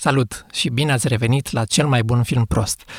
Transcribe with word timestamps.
Salut 0.00 0.46
și 0.52 0.68
bine 0.68 0.92
ați 0.92 1.08
revenit 1.08 1.52
la 1.52 1.64
cel 1.64 1.86
mai 1.86 2.02
bun 2.02 2.22
film 2.22 2.44
prost. 2.44 2.90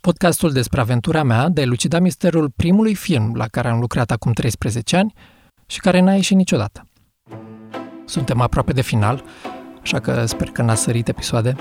Podcastul 0.00 0.52
despre 0.52 0.80
aventura 0.80 1.22
mea 1.22 1.48
de 1.48 1.60
elucida 1.60 1.98
misterul 1.98 2.50
primului 2.56 2.94
film 2.94 3.34
la 3.34 3.46
care 3.46 3.68
am 3.68 3.80
lucrat 3.80 4.10
acum 4.10 4.32
13 4.32 4.96
ani 4.96 5.12
și 5.66 5.80
care 5.80 6.00
n-a 6.00 6.14
ieșit 6.14 6.36
niciodată. 6.36 6.88
Suntem 8.04 8.40
aproape 8.40 8.72
de 8.72 8.82
final, 8.82 9.24
așa 9.82 9.98
că 10.00 10.26
sper 10.26 10.48
că 10.48 10.62
n-ați 10.62 10.82
sărit 10.82 11.08
episoade. 11.08 11.54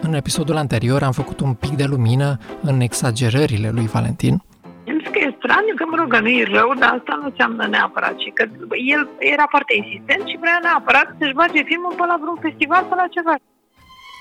În 0.00 0.14
episodul 0.14 0.56
anterior 0.56 1.02
am 1.02 1.12
făcut 1.12 1.40
un 1.40 1.54
pic 1.54 1.70
de 1.70 1.84
lumină 1.84 2.38
în 2.62 2.80
exagerările 2.80 3.70
lui 3.70 3.86
Valentin. 3.86 4.42
Îmi 4.86 5.02
că 5.02 5.18
e 5.18 5.34
straniu, 5.38 5.74
că 5.76 5.84
mă 5.90 5.96
rog, 5.96 6.08
că 6.12 6.20
nu 6.20 6.28
e 6.28 6.44
rău, 6.44 6.74
dar 6.82 6.90
asta 6.98 7.14
nu 7.20 7.26
înseamnă 7.30 7.66
neapărat. 7.66 8.18
Și 8.18 8.30
că 8.36 8.42
el 8.94 9.02
era 9.34 9.46
foarte 9.54 9.72
insistent 9.80 10.22
și 10.28 10.40
vrea 10.42 10.58
neapărat 10.62 11.08
să-și 11.18 11.38
bage 11.40 11.62
filmul 11.70 11.94
pe 11.98 12.04
la 12.10 12.16
vreun 12.22 12.38
festival, 12.46 12.82
pe 12.90 12.94
la 13.02 13.08
ceva. 13.16 13.34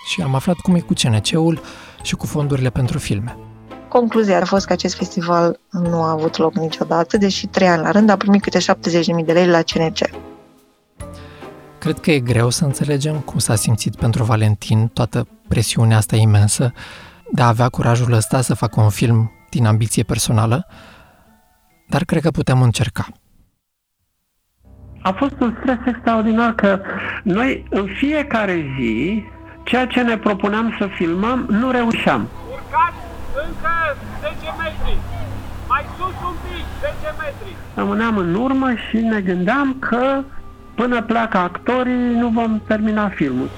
Și 0.10 0.21
am 0.21 0.36
aflat 0.36 0.55
cum 0.55 0.76
e 0.76 0.80
cu 0.80 0.94
CNC-ul 0.94 1.61
și 2.02 2.15
cu 2.15 2.25
fondurile 2.25 2.70
pentru 2.70 2.97
filme. 2.97 3.38
Concluzia 3.88 4.42
a 4.42 4.46
fost 4.46 4.66
că 4.66 4.74
acest 4.74 4.96
festival 4.96 5.60
nu 5.70 6.02
a 6.02 6.10
avut 6.10 6.38
loc 6.38 6.56
niciodată, 6.56 7.18
deși 7.18 7.47
trei 7.47 7.68
ani 7.68 7.82
la 7.82 7.92
rând 7.92 8.10
a 8.10 8.18
primit 8.18 8.42
câte 8.42 8.60
70.000 8.60 9.25
de 9.25 9.33
lei 9.33 9.47
la 9.47 9.61
CNC. 9.61 10.10
Cred 11.78 12.00
că 12.00 12.11
e 12.11 12.19
greu 12.19 12.50
să 12.50 12.66
înțelegem 12.66 13.19
cum 13.19 13.39
s-a 13.39 13.56
simțit 13.56 13.96
pentru 13.96 14.24
Valentin 14.24 14.88
toată 14.88 15.28
presiunea 15.47 15.97
asta 15.97 16.16
imensă 16.16 16.74
de 17.32 17.41
a 17.41 17.47
avea 17.47 17.69
curajul 17.69 18.11
ăsta 18.11 18.41
să 18.41 18.54
facă 18.54 18.82
un 18.82 18.89
film 18.89 19.32
din 19.50 19.66
ambiție 19.66 20.04
personală, 20.04 20.68
dar 21.88 22.04
cred 22.04 22.21
că 22.21 22.32
putem 22.32 22.61
încerca. 22.61 23.07
A 25.02 25.11
fost 25.11 25.39
un 25.39 25.57
stres 25.61 25.78
extraordinar 25.86 26.55
că 26.55 26.82
noi 27.24 27.66
în 27.69 27.88
fiecare 28.00 28.66
zi, 28.80 29.24
ceea 29.69 29.87
ce 29.87 30.01
ne 30.01 30.18
propuneam 30.18 30.75
să 30.79 30.87
filmăm, 30.87 31.46
nu 31.50 31.71
reușeam. 31.71 32.27
Urcați 32.52 33.02
încă 33.45 33.73
10 34.21 34.33
metri, 34.61 34.97
mai 35.67 35.83
sus 35.97 36.16
un 36.30 36.35
pic, 36.44 36.66
10 36.81 37.13
metri. 37.21 37.55
Rămâneam 37.75 38.17
în 38.17 38.33
urmă 38.35 38.69
și 38.89 38.97
ne 38.97 39.19
gândeam 39.21 39.75
că 39.79 40.23
până 40.75 41.02
pleacă 41.02 41.38
actorii 41.38 42.16
nu 42.19 42.27
vom 42.27 42.61
termina 42.67 43.09
filmul. 43.09 43.49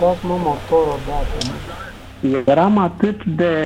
Dați 0.00 0.26
mă 0.26 0.36
motorul 0.42 0.98
odată. 1.06 2.50
Eram 2.50 2.78
atât 2.78 3.24
de 3.24 3.64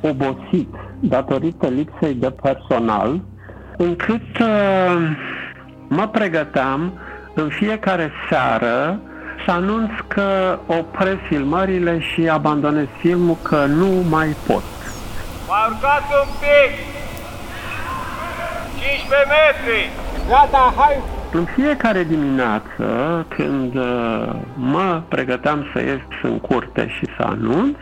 obosit 0.00 0.68
datorită 1.00 1.66
lipsei 1.66 2.14
de 2.14 2.30
personal, 2.42 3.20
încât 3.76 4.38
uh, 4.40 4.96
mă 5.88 6.08
pregăteam 6.08 6.92
în 7.34 7.48
fiecare 7.48 8.10
seară 8.28 9.00
să 9.44 9.50
anunț 9.50 9.90
că 10.06 10.58
opresc 10.66 11.18
filmările 11.28 12.00
și 12.00 12.28
abandonez 12.28 12.86
filmul, 12.98 13.36
că 13.42 13.64
nu 13.64 13.88
mai 14.08 14.36
pot. 14.46 14.62
Mai 15.48 15.68
urcați 15.68 16.12
un 16.22 16.28
pic! 16.40 16.72
15 18.78 19.28
metri! 19.34 19.90
Gata, 20.28 20.74
hai! 20.76 21.02
În 21.32 21.44
fiecare 21.44 22.02
dimineață, 22.04 22.86
când 23.28 23.74
uh, 23.74 24.28
mă 24.54 25.02
pregăteam 25.08 25.66
să 25.72 25.80
ies 25.80 26.00
în 26.22 26.38
curte 26.38 26.88
și 26.88 27.06
să 27.16 27.22
anunț, 27.22 27.76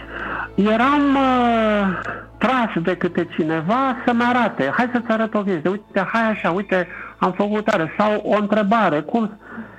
eram 0.55 1.15
uh, 1.15 2.01
tras 2.39 2.83
de 2.83 2.97
câte 2.97 3.29
cineva 3.35 3.97
să-mi 4.07 4.23
arate. 4.23 4.73
Hai 4.77 4.91
să-ți 4.93 5.11
arăt 5.11 5.35
o 5.35 5.43
chestie. 5.43 5.71
Uite, 5.71 6.07
hai 6.13 6.31
așa, 6.31 6.51
uite, 6.51 6.89
am 7.19 7.33
făcut 7.33 7.65
tare. 7.65 7.95
Sau 7.99 8.23
o 8.25 8.37
întrebare. 8.41 9.01
Cum? 9.01 9.39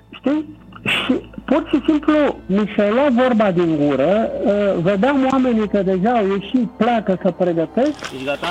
Știi? 0.09 0.61
Și 0.85 1.21
pur 1.45 1.67
și 1.69 1.81
simplu 1.85 2.13
mi 2.45 2.73
se 2.75 2.89
lua 2.89 3.23
vorba 3.23 3.51
din 3.51 3.77
gură, 3.77 4.29
uh, 4.45 4.51
vedeam 4.81 5.27
oamenii 5.31 5.67
că 5.67 5.81
deja 5.81 6.11
au 6.11 6.27
ieșit, 6.27 6.69
pleacă 6.77 7.19
să 7.21 7.31
pregătesc. 7.31 8.11
Ești 8.13 8.25
gata? 8.25 8.47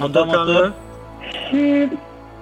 Am 0.00 0.10
dat 0.12 0.26
motor? 0.26 0.72
Și 1.48 1.88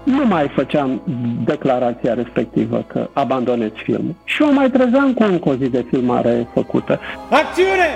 nu 0.02 0.26
mai 0.26 0.48
făceam 0.54 1.02
declarația 1.44 2.14
respectivă 2.14 2.84
că 2.86 3.08
abandonez 3.12 3.70
filmul. 3.84 4.14
Și 4.24 4.42
eu 4.42 4.52
mai 4.52 4.70
trezeam 4.70 5.12
cu 5.12 5.22
încă 5.22 5.48
o 5.48 5.54
zi 5.54 5.68
de 5.68 5.84
filmare 5.90 6.48
făcută. 6.54 7.00
Acțiune! 7.30 7.88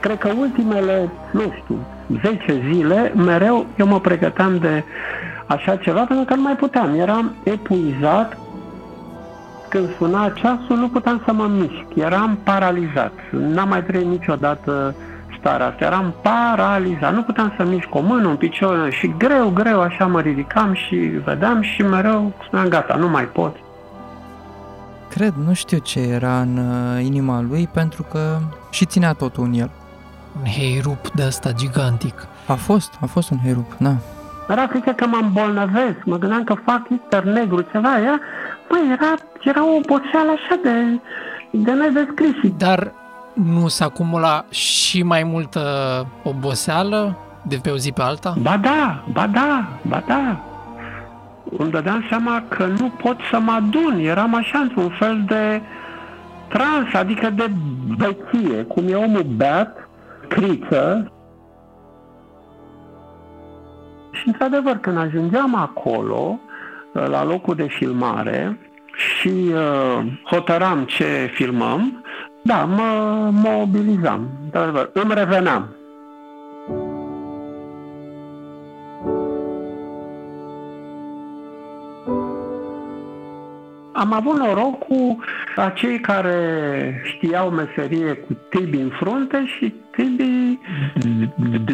Cred 0.00 0.18
că 0.18 0.30
ultimele, 0.38 1.10
nu 1.32 1.52
știu, 1.62 1.78
10 2.22 2.62
zile, 2.72 3.12
mereu 3.16 3.66
eu 3.78 3.86
mă 3.86 4.00
pregăteam 4.00 4.58
de 4.58 4.84
așa 5.46 5.76
ceva 5.76 6.04
pentru 6.04 6.24
că 6.24 6.34
nu 6.34 6.42
mai 6.42 6.56
puteam. 6.56 6.98
Eram 6.98 7.34
epuizat. 7.42 8.38
Când 9.70 9.88
suna 9.96 10.28
ceasul, 10.28 10.76
nu 10.76 10.88
puteam 10.88 11.22
să 11.24 11.32
mă 11.32 11.46
mișc. 11.46 11.84
Eram 11.94 12.38
paralizat. 12.42 13.12
N-am 13.30 13.68
mai 13.68 13.84
trăit 13.84 14.06
niciodată 14.06 14.94
starea 15.38 15.66
asta. 15.66 15.84
Eram 15.84 16.14
paralizat. 16.22 17.14
Nu 17.14 17.22
puteam 17.22 17.52
să 17.56 17.64
mișc 17.64 17.94
o 17.94 18.00
mână, 18.00 18.28
un 18.28 18.36
picior 18.36 18.90
și 18.90 19.14
greu, 19.18 19.50
greu 19.54 19.80
așa 19.80 20.06
mă 20.06 20.20
ridicam 20.20 20.74
și 20.74 20.96
vedeam 20.96 21.62
și 21.62 21.82
mereu 21.82 22.32
spuneam 22.46 22.68
gata, 22.68 22.94
nu 22.94 23.08
mai 23.08 23.24
pot. 23.24 23.56
Cred, 25.10 25.34
nu 25.46 25.52
știu 25.52 25.78
ce 25.78 26.00
era 26.00 26.40
în 26.40 26.56
uh, 26.56 27.04
inima 27.04 27.40
lui 27.48 27.68
pentru 27.72 28.02
că 28.02 28.38
și 28.70 28.84
ținea 28.84 29.12
totul 29.12 29.44
în 29.44 29.52
el. 29.52 29.70
Un 30.40 30.46
heirup 30.50 31.10
de 31.10 31.22
ăsta 31.26 31.52
gigantic. 31.52 32.26
A 32.46 32.54
fost, 32.54 32.92
a 33.00 33.06
fost 33.06 33.30
un 33.30 33.38
heirup, 33.42 33.76
da. 33.78 33.94
Era 34.50 34.66
frică 34.66 34.90
că 34.90 35.06
mă 35.06 35.18
îmbolnăvesc, 35.22 36.04
mă 36.04 36.18
gândeam 36.18 36.44
că 36.44 36.54
fac 36.54 36.82
Easter 36.90 37.32
negru, 37.32 37.60
ceva, 37.60 37.98
era, 37.98 38.18
băi, 38.68 38.80
era, 38.92 39.14
era 39.42 39.64
o 39.64 39.76
oboseală 39.76 40.30
așa 40.30 40.60
de, 40.62 41.00
de 41.50 41.72
nedescris. 41.72 42.34
Și 42.42 42.54
Dar 42.58 42.92
nu 43.32 43.68
s-a 43.68 43.84
acumula 43.84 44.44
și 44.50 45.02
mai 45.02 45.22
multă 45.22 45.60
oboseală 46.22 47.16
de 47.42 47.58
pe 47.62 47.70
o 47.70 47.76
zi 47.76 47.92
pe 47.92 48.02
alta? 48.02 48.34
Ba 48.42 48.56
da, 48.56 49.04
ba 49.12 49.26
da, 49.26 49.68
ba 49.82 50.02
da. 50.06 50.40
Îmi 51.58 51.70
dădeam 51.70 52.04
seama 52.08 52.42
că 52.48 52.66
nu 52.66 52.88
pot 53.02 53.16
să 53.30 53.38
mă 53.38 53.52
adun. 53.52 53.98
Eram 53.98 54.34
așa 54.34 54.58
într-un 54.58 54.88
fel 54.98 55.22
de 55.26 55.60
trans, 56.48 56.94
adică 56.94 57.30
de 57.30 57.50
beție, 57.96 58.62
cum 58.62 58.84
e 58.88 58.94
omul 58.94 59.26
beat, 59.36 59.88
criță. 60.28 61.12
Și 64.10 64.26
într-adevăr, 64.26 64.76
când 64.76 64.96
ajungeam 64.96 65.54
acolo, 65.54 66.40
la 66.92 67.24
locul 67.24 67.54
de 67.54 67.66
filmare, 67.66 68.58
și 68.94 69.28
uh, 69.28 70.06
hotăram 70.24 70.84
ce 70.84 71.30
filmăm, 71.34 72.04
da, 72.42 72.64
mă 72.64 73.28
mobilizam. 73.32 74.28
Într-adevăr, 74.44 74.90
îmi 74.92 75.14
reveneam. 75.14 75.74
Am 84.00 84.12
avut 84.12 84.36
noroc 84.36 84.78
cu 84.78 85.18
acei 85.56 86.00
care 86.00 87.02
știau 87.04 87.50
meserie 87.50 88.12
cu 88.12 88.36
Tibi 88.48 88.76
în 88.76 88.88
frunte 88.88 89.44
și 89.46 89.74
Tibi 89.90 90.58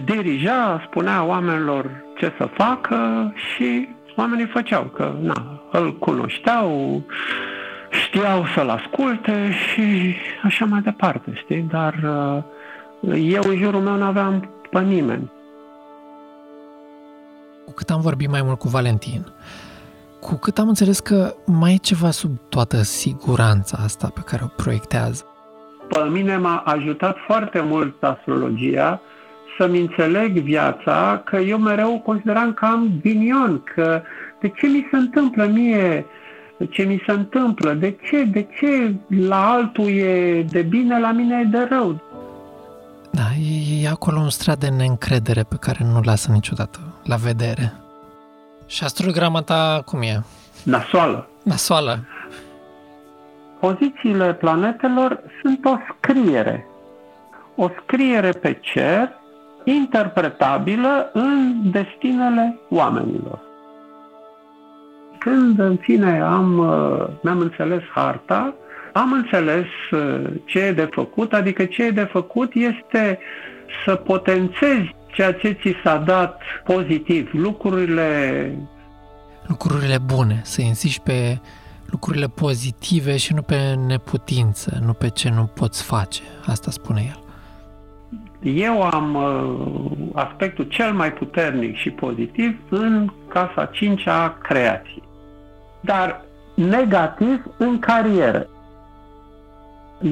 dirija, 0.04 0.82
spunea 0.86 1.24
oamenilor 1.24 1.90
ce 2.18 2.32
să 2.38 2.48
facă 2.52 3.32
și 3.34 3.88
oamenii 4.16 4.46
făceau, 4.46 4.82
că 4.82 5.14
na, 5.20 5.62
îl 5.72 5.98
cunoșteau, 5.98 7.02
știau 7.90 8.46
să-l 8.54 8.68
asculte 8.68 9.50
și 9.50 10.14
așa 10.42 10.64
mai 10.64 10.80
departe, 10.80 11.32
știi? 11.34 11.66
Dar 11.70 11.94
uh, 12.04 13.22
eu 13.30 13.42
în 13.46 13.56
jurul 13.56 13.80
meu 13.80 13.96
nu 13.96 14.04
aveam 14.04 14.50
pe 14.70 14.80
nimeni. 14.80 15.30
Cu 17.64 17.72
cât 17.72 17.90
am 17.90 18.00
vorbit 18.00 18.30
mai 18.30 18.42
mult 18.42 18.58
cu 18.58 18.68
Valentin, 18.68 19.26
cu 20.26 20.34
cât 20.34 20.58
am 20.58 20.68
înțeles 20.68 21.00
că 21.00 21.34
mai 21.46 21.72
e 21.72 21.76
ceva 21.76 22.10
sub 22.10 22.38
toată 22.48 22.82
siguranța 22.82 23.78
asta 23.84 24.10
pe 24.14 24.20
care 24.24 24.42
o 24.44 24.46
proiectează. 24.46 25.24
Pe 25.88 26.08
mine 26.10 26.36
m-a 26.36 26.56
ajutat 26.56 27.16
foarte 27.26 27.60
mult 27.60 28.02
astrologia 28.02 29.00
să-mi 29.58 29.80
înțeleg 29.80 30.38
viața, 30.38 31.22
că 31.24 31.36
eu 31.36 31.58
mereu 31.58 32.00
consideram 32.04 32.52
că 32.52 32.64
am 32.64 33.00
ghinion, 33.02 33.62
că 33.74 34.02
de 34.40 34.48
ce 34.48 34.66
mi 34.66 34.88
se 34.90 34.96
întâmplă 34.96 35.46
mie 35.46 36.06
ce 36.70 36.82
mi 36.82 37.02
se 37.06 37.12
întâmplă, 37.12 37.72
de 37.72 37.96
ce, 38.10 38.24
de 38.24 38.46
ce 38.58 38.94
la 39.26 39.50
altul 39.50 39.88
e 39.88 40.42
de 40.42 40.62
bine, 40.62 41.00
la 41.00 41.12
mine 41.12 41.40
e 41.44 41.48
de 41.58 41.66
rău. 41.70 42.00
Da, 43.10 43.22
e, 43.80 43.84
e 43.84 43.88
acolo 43.88 44.20
un 44.20 44.30
strat 44.30 44.58
de 44.58 44.68
neîncredere 44.68 45.42
pe 45.42 45.56
care 45.60 45.84
nu 45.84 46.00
lasă 46.04 46.32
niciodată 46.32 46.78
la 47.04 47.16
vedere. 47.16 47.85
Și 48.66 48.84
astrograma 48.84 49.42
ta 49.42 49.82
cum 49.84 50.02
e? 50.02 50.22
Nasoală. 50.64 51.28
Nasoală. 51.42 51.98
Pozițiile 53.60 54.34
planetelor 54.34 55.20
sunt 55.42 55.64
o 55.64 55.76
scriere. 55.96 56.66
O 57.56 57.68
scriere 57.82 58.30
pe 58.30 58.58
cer, 58.60 59.12
interpretabilă 59.64 61.10
în 61.12 61.60
destinele 61.70 62.58
oamenilor. 62.70 63.40
Când, 65.18 65.58
în 65.58 65.76
fine, 65.76 66.20
am, 66.20 66.58
uh, 66.58 67.06
mi-am 67.22 67.38
înțeles 67.38 67.82
harta, 67.94 68.54
am 68.92 69.12
înțeles 69.12 69.66
uh, 69.90 70.24
ce 70.44 70.58
e 70.58 70.72
de 70.72 70.88
făcut, 70.90 71.32
adică 71.32 71.64
ce 71.64 71.82
e 71.82 71.90
de 71.90 72.04
făcut 72.04 72.54
este 72.54 73.18
să 73.84 73.94
potențezi 73.94 74.94
ceea 75.16 75.32
ce 75.32 75.50
ți 75.52 75.74
s-a 75.82 75.96
dat 75.96 76.40
pozitiv, 76.64 77.30
lucrurile... 77.32 78.52
Lucrurile 79.46 79.98
bune, 79.98 80.40
să 80.44 80.60
insiști 80.60 81.00
pe 81.02 81.38
lucrurile 81.90 82.26
pozitive 82.26 83.16
și 83.16 83.34
nu 83.34 83.42
pe 83.42 83.74
neputință, 83.86 84.78
nu 84.84 84.92
pe 84.92 85.08
ce 85.08 85.30
nu 85.30 85.50
poți 85.54 85.82
face. 85.82 86.22
Asta 86.46 86.70
spune 86.70 87.02
el. 87.08 87.20
Eu 88.52 88.82
am 88.82 89.14
uh, 89.14 90.08
aspectul 90.14 90.64
cel 90.64 90.92
mai 90.92 91.12
puternic 91.12 91.76
și 91.76 91.90
pozitiv 91.90 92.58
în 92.68 93.12
casa 93.28 93.64
5 93.64 94.06
a 94.06 94.38
creației. 94.42 95.02
Dar 95.80 96.24
negativ 96.54 97.44
în 97.56 97.78
carieră. 97.78 98.46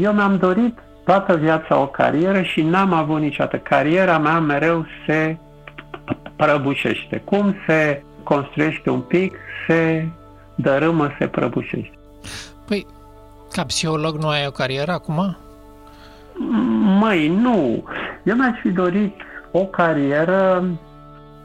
Eu 0.01 0.13
mi-am 0.13 0.37
dorit 0.37 0.79
toată 1.05 1.37
viața 1.37 1.79
o 1.79 1.87
carieră 1.87 2.43
și 2.43 2.63
n-am 2.63 2.93
avut 2.93 3.21
niciodată. 3.21 3.57
Cariera 3.57 4.19
mea 4.19 4.41
mereu 4.41 4.87
se 5.07 5.37
prăbușește. 6.37 7.23
Cum 7.25 7.55
se 7.67 8.03
construiește 8.23 8.91
un 8.91 9.01
pic, 9.01 9.35
se 9.67 10.07
dărâmă, 10.55 11.15
se 11.19 11.27
prăbușește. 11.27 11.99
Păi, 12.67 12.87
ca 13.53 13.65
psiholog 13.65 14.17
nu 14.17 14.29
ai 14.29 14.45
o 14.47 14.51
carieră 14.51 14.93
acum? 14.93 15.37
Măi, 17.01 17.29
nu. 17.29 17.85
Eu 18.23 18.35
mi-aș 18.35 18.59
fi 18.61 18.69
dorit 18.69 19.15
o 19.51 19.65
carieră 19.65 20.65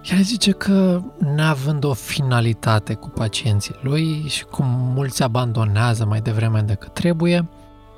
el 0.03 0.21
zice 0.21 0.51
că, 0.51 1.01
neavând 1.35 1.83
o 1.83 1.93
finalitate 1.93 2.93
cu 2.93 3.09
pacienții 3.09 3.75
lui 3.81 4.23
și 4.27 4.45
cum 4.45 4.65
mulți 4.95 5.23
abandonează 5.23 6.05
mai 6.05 6.19
devreme 6.19 6.61
decât 6.61 6.93
trebuie, 6.93 7.47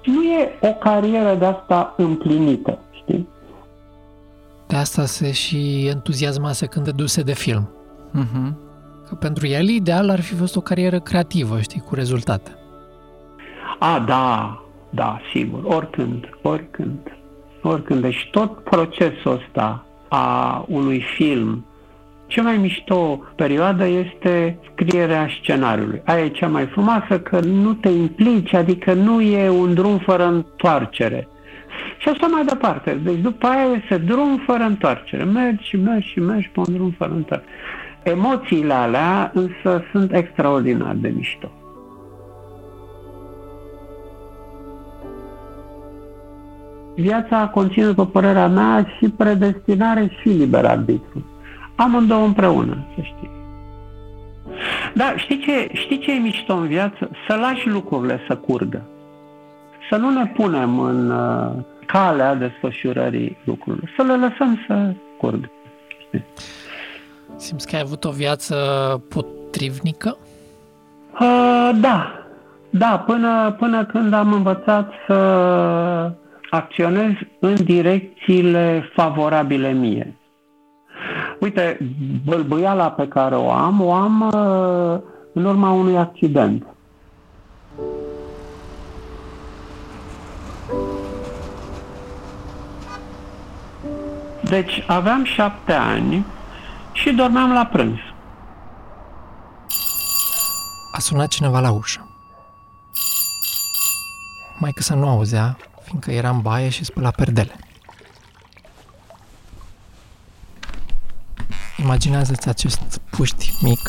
nu 0.06 0.24
e 0.24 0.58
o 0.62 0.74
carieră 0.74 1.36
de 1.36 1.46
asta 1.46 1.94
împlinită, 1.98 2.80
știi? 2.92 3.28
De 4.68 4.76
asta 4.76 5.06
se 5.06 5.32
și 5.32 5.88
entuziasmase 5.88 6.66
când 6.66 6.90
duse 6.90 7.22
de 7.22 7.34
film. 7.34 7.70
Uh-huh. 8.10 8.54
Că 9.08 9.16
pentru 9.16 9.48
el 9.48 9.68
ideal 9.68 10.10
ar 10.10 10.22
fi 10.22 10.34
fost 10.34 10.56
o 10.56 10.62
carieră 10.62 11.00
creativă, 11.00 11.60
știi, 11.60 11.82
cu 11.82 11.96
rezultate. 11.96 12.56
A, 13.80 14.00
da, 14.00 14.62
da, 14.90 15.20
sigur, 15.34 15.64
oricând, 15.64 16.30
oricând, 16.42 17.00
oricând. 17.62 18.02
Deci 18.02 18.30
tot 18.32 18.64
procesul 18.64 19.32
ăsta 19.32 19.86
a 20.10 20.66
unui 20.68 21.04
film 21.16 21.66
cea 22.32 22.42
mai 22.42 22.58
mișto 22.58 23.24
perioadă 23.36 23.86
este 23.88 24.60
scrierea 24.72 25.28
scenariului. 25.42 26.02
Aia 26.06 26.24
e 26.24 26.30
cea 26.30 26.48
mai 26.48 26.66
frumoasă 26.66 27.20
că 27.20 27.40
nu 27.40 27.74
te 27.74 27.90
implici, 27.90 28.54
adică 28.54 28.94
nu 28.94 29.22
e 29.22 29.50
un 29.50 29.74
drum 29.74 29.98
fără 29.98 30.26
întoarcere. 30.26 31.28
Și 31.98 32.10
așa 32.10 32.28
mai 32.28 32.46
departe. 32.46 33.00
Deci 33.04 33.18
după 33.18 33.48
aia 33.48 33.80
este 33.82 33.98
drum 33.98 34.38
fără 34.46 34.64
întoarcere. 34.64 35.24
Mergi 35.24 35.68
și 35.68 35.78
mergi 35.78 36.08
și 36.08 36.20
mergi 36.20 36.50
pe 36.50 36.60
un 36.60 36.74
drum 36.74 36.94
fără 36.98 37.12
întoarcere. 37.12 37.52
Emoțiile 38.04 38.74
alea 38.74 39.32
însă 39.34 39.84
sunt 39.92 40.14
extraordinar 40.14 40.96
de 40.96 41.14
mișto. 41.16 41.52
Viața 46.96 47.48
conține, 47.54 47.86
după 47.86 48.06
părerea 48.06 48.48
mea, 48.48 48.88
și 48.98 49.10
predestinare 49.10 50.18
și 50.22 50.30
liber 50.30 50.66
arbitru 50.66 51.26
amândouă 51.82 52.26
împreună, 52.26 52.78
să 52.96 53.02
știi. 53.02 53.30
Da, 54.94 55.14
știi 55.18 55.40
ce, 55.40 55.70
știi 55.74 56.00
ce 56.00 56.12
e 56.12 56.20
mișto 56.20 56.54
în 56.54 56.68
viață? 56.68 57.10
Să 57.28 57.36
lași 57.36 57.68
lucrurile 57.68 58.20
să 58.28 58.36
curgă. 58.36 58.82
Să 59.90 59.98
nu 59.98 60.10
ne 60.10 60.26
punem 60.26 60.80
în 60.80 61.12
uh, 61.12 61.52
calea 61.86 62.36
desfășurării 62.36 63.38
lucrurilor. 63.44 63.94
Să 63.98 64.04
le 64.04 64.16
lăsăm 64.16 64.60
să 64.68 64.94
curgă. 65.18 65.52
Știi? 66.00 66.24
Simți 67.36 67.68
că 67.68 67.76
ai 67.76 67.82
avut 67.82 68.04
o 68.04 68.10
viață 68.12 68.56
potrivnică? 69.10 70.18
Uh, 71.14 71.70
da. 71.80 72.16
Da, 72.70 73.00
până, 73.00 73.56
până 73.60 73.86
când 73.86 74.14
am 74.14 74.34
învățat 74.34 74.92
să 75.08 75.14
acționez 76.50 77.12
în 77.40 77.56
direcțiile 77.64 78.90
favorabile 78.94 79.72
mie. 79.72 80.16
Uite, 81.42 81.78
bălbâiala 82.26 82.92
pe 82.92 83.08
care 83.08 83.36
o 83.36 83.52
am, 83.52 83.82
o 83.82 83.94
am 83.94 84.22
uh, 84.22 85.00
în 85.34 85.46
urma 85.46 85.72
unui 85.72 85.98
accident. 85.98 86.66
Deci 94.42 94.84
aveam 94.88 95.24
șapte 95.24 95.74
ani 95.74 96.26
și 96.92 97.12
dormeam 97.12 97.54
la 97.54 97.66
prânz. 97.66 97.98
A 100.92 101.00
sunat 101.00 101.28
cineva 101.28 101.60
la 101.60 101.72
ușă. 101.72 102.08
Mai 104.60 104.72
că 104.72 104.82
să 104.82 104.94
nu 104.94 105.10
auzea, 105.10 105.58
fiindcă 105.84 106.12
era 106.12 106.30
în 106.30 106.42
baie 106.42 106.70
și 106.70 106.84
spăla 106.84 107.12
perdele. 107.12 107.71
Imaginează-ți 111.84 112.50
acest 112.50 113.02
puști 113.10 113.54
mic 113.64 113.80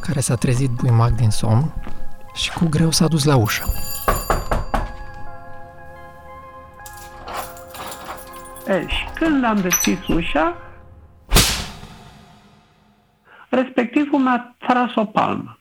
care 0.00 0.20
s-a 0.20 0.34
trezit 0.34 0.70
buimac 0.70 1.10
din 1.10 1.30
somn 1.30 1.72
și 2.34 2.52
cu 2.52 2.66
greu 2.68 2.90
s-a 2.90 3.06
dus 3.06 3.24
la 3.24 3.36
ușă. 3.36 3.64
E, 8.66 8.86
și 8.86 9.04
când 9.14 9.44
am 9.44 9.56
deschis 9.60 10.06
ușa, 10.06 10.56
respectivul 13.48 14.20
mi-a 14.20 14.56
tras 14.58 14.94
o 14.94 15.04
palmă. 15.04 15.58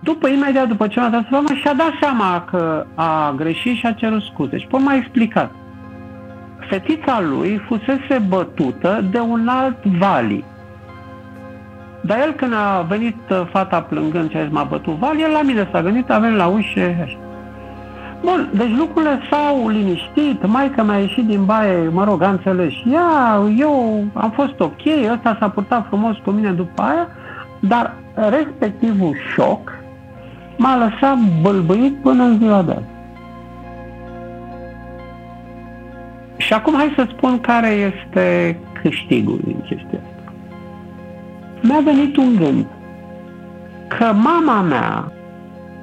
După, 0.00 0.28
imediat 0.28 0.68
după 0.68 0.88
ce 0.88 1.00
mi-a 1.00 1.08
tras 1.08 1.24
o 1.24 1.28
palmă, 1.30 1.54
și-a 1.54 1.74
dat 1.74 1.92
seama 2.00 2.44
că 2.50 2.86
a 2.94 3.32
greșit 3.36 3.76
și 3.76 3.86
a 3.86 3.92
cerut 3.92 4.22
scuze. 4.22 4.58
Și 4.58 4.66
până 4.66 4.82
m-a 4.82 4.94
explicat 4.94 5.61
fetița 6.72 7.20
lui 7.20 7.62
fusese 7.66 8.22
bătută 8.28 9.04
de 9.10 9.18
un 9.18 9.48
alt 9.48 9.84
vali. 9.84 10.44
Dar 12.00 12.18
el 12.18 12.32
când 12.32 12.52
a 12.54 12.84
venit 12.88 13.16
uh, 13.30 13.42
fata 13.50 13.80
plângând 13.80 14.30
și 14.30 14.36
a 14.36 14.42
zis 14.42 14.52
m-a 14.52 14.62
bătut 14.62 14.94
vali, 14.98 15.22
el 15.22 15.30
la 15.30 15.42
mine 15.42 15.68
s-a 15.72 15.82
gândit, 15.82 16.10
a 16.10 16.18
venit 16.18 16.36
la 16.36 16.46
ușă. 16.46 17.08
Bun, 18.22 18.50
deci 18.54 18.76
lucrurile 18.76 19.20
s-au 19.30 19.68
liniștit, 19.68 20.46
maica 20.46 20.82
mi-a 20.82 20.98
ieșit 20.98 21.26
din 21.26 21.44
baie, 21.44 21.88
mă 21.88 22.04
rog, 22.04 22.22
a 22.22 22.28
înțeles. 22.28 22.72
Ea, 22.92 23.40
eu 23.58 24.04
am 24.14 24.30
fost 24.30 24.60
ok, 24.60 24.82
ăsta 25.12 25.36
s-a 25.40 25.48
purtat 25.48 25.86
frumos 25.86 26.16
cu 26.24 26.30
mine 26.30 26.50
după 26.50 26.82
aia, 26.82 27.08
dar 27.60 27.94
respectivul 28.14 29.16
șoc 29.34 29.72
m-a 30.56 30.76
lăsat 30.76 31.16
bălbâit 31.42 31.94
până 32.02 32.22
în 32.22 32.38
ziua 32.38 32.62
de 32.62 32.72
azi. 32.72 33.01
Și 36.46 36.52
acum 36.52 36.74
hai 36.74 36.92
să 36.96 37.06
spun 37.08 37.40
care 37.40 37.68
este 37.68 38.58
câștigul 38.82 39.40
din 39.44 39.60
chestia 39.60 39.98
asta. 39.98 40.32
Mi-a 41.60 41.80
venit 41.84 42.16
un 42.16 42.36
gând 42.36 42.66
că 43.88 44.04
mama 44.04 44.60
mea, 44.60 45.12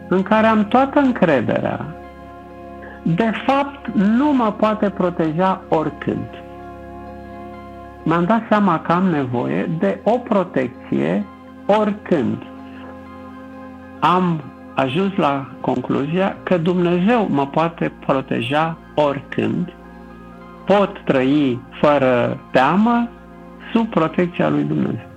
în 0.08 0.24
care 0.24 0.48
am 0.48 0.66
toată 0.68 1.00
încrederea, 1.00 1.86
de 3.04 3.32
fapt 3.46 3.88
nu 3.94 4.34
mă 4.34 4.52
poate 4.52 4.90
proteja 4.90 5.62
oricând. 5.70 6.30
Mi-am 8.04 8.24
dat 8.24 8.42
seama 8.50 8.80
că 8.80 8.92
am 8.92 9.04
nevoie 9.04 9.70
de 9.80 10.00
o 10.04 10.18
protecție 10.18 11.26
oricând. 11.66 12.38
Am 14.00 14.42
ajuns 14.76 15.16
la 15.16 15.50
concluzia 15.62 16.38
că 16.44 16.58
Dumnezeu 16.58 17.28
mă 17.30 17.48
poate 17.48 17.92
proteja 18.06 18.78
oricând 18.96 19.74
pot 20.70 21.02
trăi 21.06 21.60
fără 21.82 22.40
teamă 22.52 23.10
sub 23.74 23.90
protecția 23.90 24.50
lui 24.50 24.64
Dumnezeu. 24.64 25.08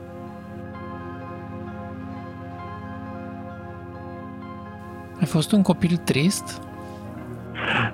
Ai 5.20 5.26
fost 5.26 5.52
un 5.52 5.62
copil 5.62 5.96
trist? 5.96 6.62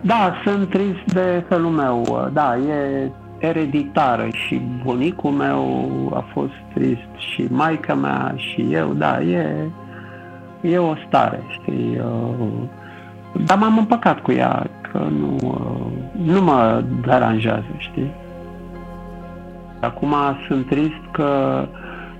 Da, 0.00 0.34
sunt 0.44 0.68
trist 0.68 1.12
de 1.12 1.44
felul 1.48 1.70
meu. 1.70 2.28
Da, 2.32 2.56
e 2.56 3.10
ereditară 3.38 4.28
și 4.30 4.60
bunicul 4.84 5.30
meu 5.30 5.90
a 6.14 6.24
fost 6.32 6.54
trist 6.74 7.08
și 7.16 7.46
maica 7.50 7.94
mea 7.94 8.34
și 8.36 8.66
eu, 8.70 8.92
da, 8.92 9.20
e, 9.22 9.70
e 10.60 10.78
o 10.78 10.94
stare, 11.06 11.42
știi. 11.48 12.00
Dar 13.46 13.58
m-am 13.58 13.78
împăcat 13.78 14.20
cu 14.20 14.32
ea 14.32 14.66
că 14.92 14.98
nu, 14.98 15.36
uh, 15.42 16.34
nu 16.34 16.42
mă 16.42 16.82
deranjează, 17.04 17.74
știi? 17.76 18.10
Acum 19.80 20.14
sunt 20.46 20.66
trist 20.66 21.02
că 21.10 21.64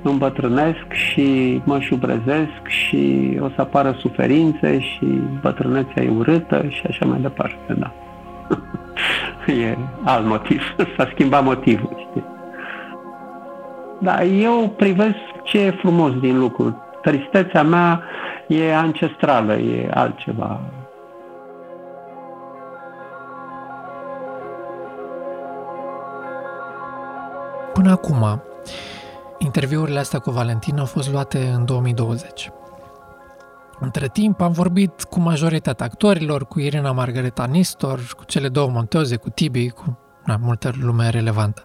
îmbătrânesc 0.02 0.92
și 0.92 1.60
mă 1.64 1.80
șubrezesc 1.80 2.66
și 2.66 3.37
o 3.40 3.48
să 3.54 3.60
apară 3.60 3.96
suferințe 3.98 4.80
și 4.80 5.06
bătrânețea 5.40 6.02
e 6.02 6.10
urâtă 6.16 6.64
și 6.68 6.82
așa 6.88 7.04
mai 7.04 7.20
departe, 7.20 7.76
da. 7.78 7.92
e 9.62 9.76
alt 10.04 10.26
motiv, 10.26 10.62
s-a 10.96 11.08
schimbat 11.12 11.44
motivul, 11.44 12.06
știi. 12.08 12.25
Da, 14.00 14.22
eu 14.22 14.75
privesc 14.76 15.16
ce 15.42 15.60
e 15.60 15.70
frumos 15.70 16.18
din 16.20 16.38
lucru. 16.38 16.82
Tristețea 17.02 17.62
mea 17.62 18.02
e 18.46 18.76
ancestrală, 18.76 19.54
e 19.54 19.90
altceva. 19.94 20.60
Până 27.78 27.90
acum, 27.90 28.42
interviurile 29.38 29.99
astea 29.99 30.18
cu 30.18 30.30
Valentin 30.30 30.78
au 30.78 30.85
fost 30.85 31.11
luate 31.11 31.49
în 31.49 31.64
2020. 31.64 32.50
Între 33.80 34.08
timp 34.08 34.40
am 34.40 34.52
vorbit 34.52 35.02
cu 35.02 35.20
majoritatea 35.20 35.87
actorilor, 35.87 36.47
cu 36.47 36.61
Irina 36.61 36.92
Margareta 36.92 37.44
Nistor, 37.44 38.14
cu 38.16 38.25
cele 38.25 38.49
două 38.49 38.68
monteoze, 38.68 39.16
cu 39.16 39.30
Tibi, 39.30 39.70
cu 39.70 39.99
na, 40.25 40.37
multă 40.37 40.73
lume 40.80 41.08
relevantă. 41.08 41.64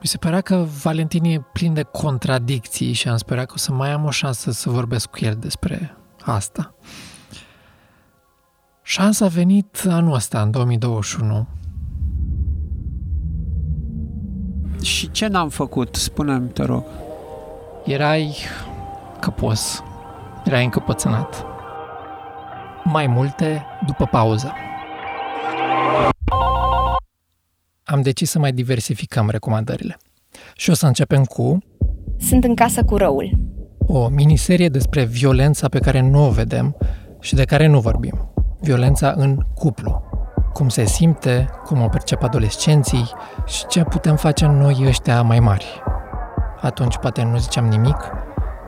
Mi 0.00 0.06
se 0.06 0.16
părea 0.16 0.40
că 0.40 0.66
Valentin 0.82 1.24
e 1.24 1.46
plin 1.52 1.74
de 1.74 1.82
contradicții 1.82 2.92
și 2.92 3.08
am 3.08 3.16
sperat 3.16 3.46
că 3.46 3.52
o 3.56 3.58
să 3.58 3.72
mai 3.72 3.92
am 3.92 4.04
o 4.04 4.10
șansă 4.10 4.50
să 4.50 4.70
vorbesc 4.70 5.08
cu 5.08 5.18
el 5.20 5.34
despre 5.34 5.96
asta. 6.22 6.74
Șansa 8.82 9.24
a 9.24 9.28
venit 9.28 9.84
anul 9.88 10.14
ăsta, 10.14 10.42
în 10.42 10.50
2021. 10.50 11.46
Și 14.84 15.10
ce 15.10 15.26
n-am 15.26 15.48
făcut? 15.48 15.94
Spune-mi, 15.94 16.48
te 16.48 16.62
rog. 16.62 16.84
Erai 17.84 18.36
căpos, 19.20 19.82
erai 20.44 20.64
încăpățânat. 20.64 21.44
Mai 22.84 23.06
multe 23.06 23.64
după 23.86 24.04
pauză. 24.04 24.52
Am 27.84 28.02
decis 28.02 28.30
să 28.30 28.38
mai 28.38 28.52
diversificăm 28.52 29.30
recomandările. 29.30 29.96
Și 30.54 30.70
o 30.70 30.74
să 30.74 30.86
începem 30.86 31.24
cu 31.24 31.58
Sunt 32.18 32.44
în 32.44 32.54
casă 32.54 32.84
cu 32.84 32.96
răul. 32.96 33.30
o 33.86 34.08
miniserie 34.08 34.68
despre 34.68 35.04
violența 35.04 35.68
pe 35.68 35.78
care 35.78 36.00
nu 36.00 36.26
o 36.26 36.30
vedem 36.30 36.76
și 37.20 37.34
de 37.34 37.44
care 37.44 37.66
nu 37.66 37.80
vorbim. 37.80 38.28
Violența 38.60 39.14
în 39.16 39.36
cuplu. 39.54 40.02
Cum 40.58 40.68
se 40.68 40.84
simte, 40.84 41.48
cum 41.64 41.82
o 41.82 41.88
percep 41.88 42.22
adolescenții 42.22 43.06
și 43.46 43.66
ce 43.66 43.84
putem 43.84 44.16
face 44.16 44.46
noi 44.46 44.84
ăștia 44.86 45.22
mai 45.22 45.38
mari. 45.38 45.82
Atunci 46.60 46.96
poate 46.96 47.22
nu 47.22 47.36
ziceam 47.36 47.66
nimic, 47.66 47.98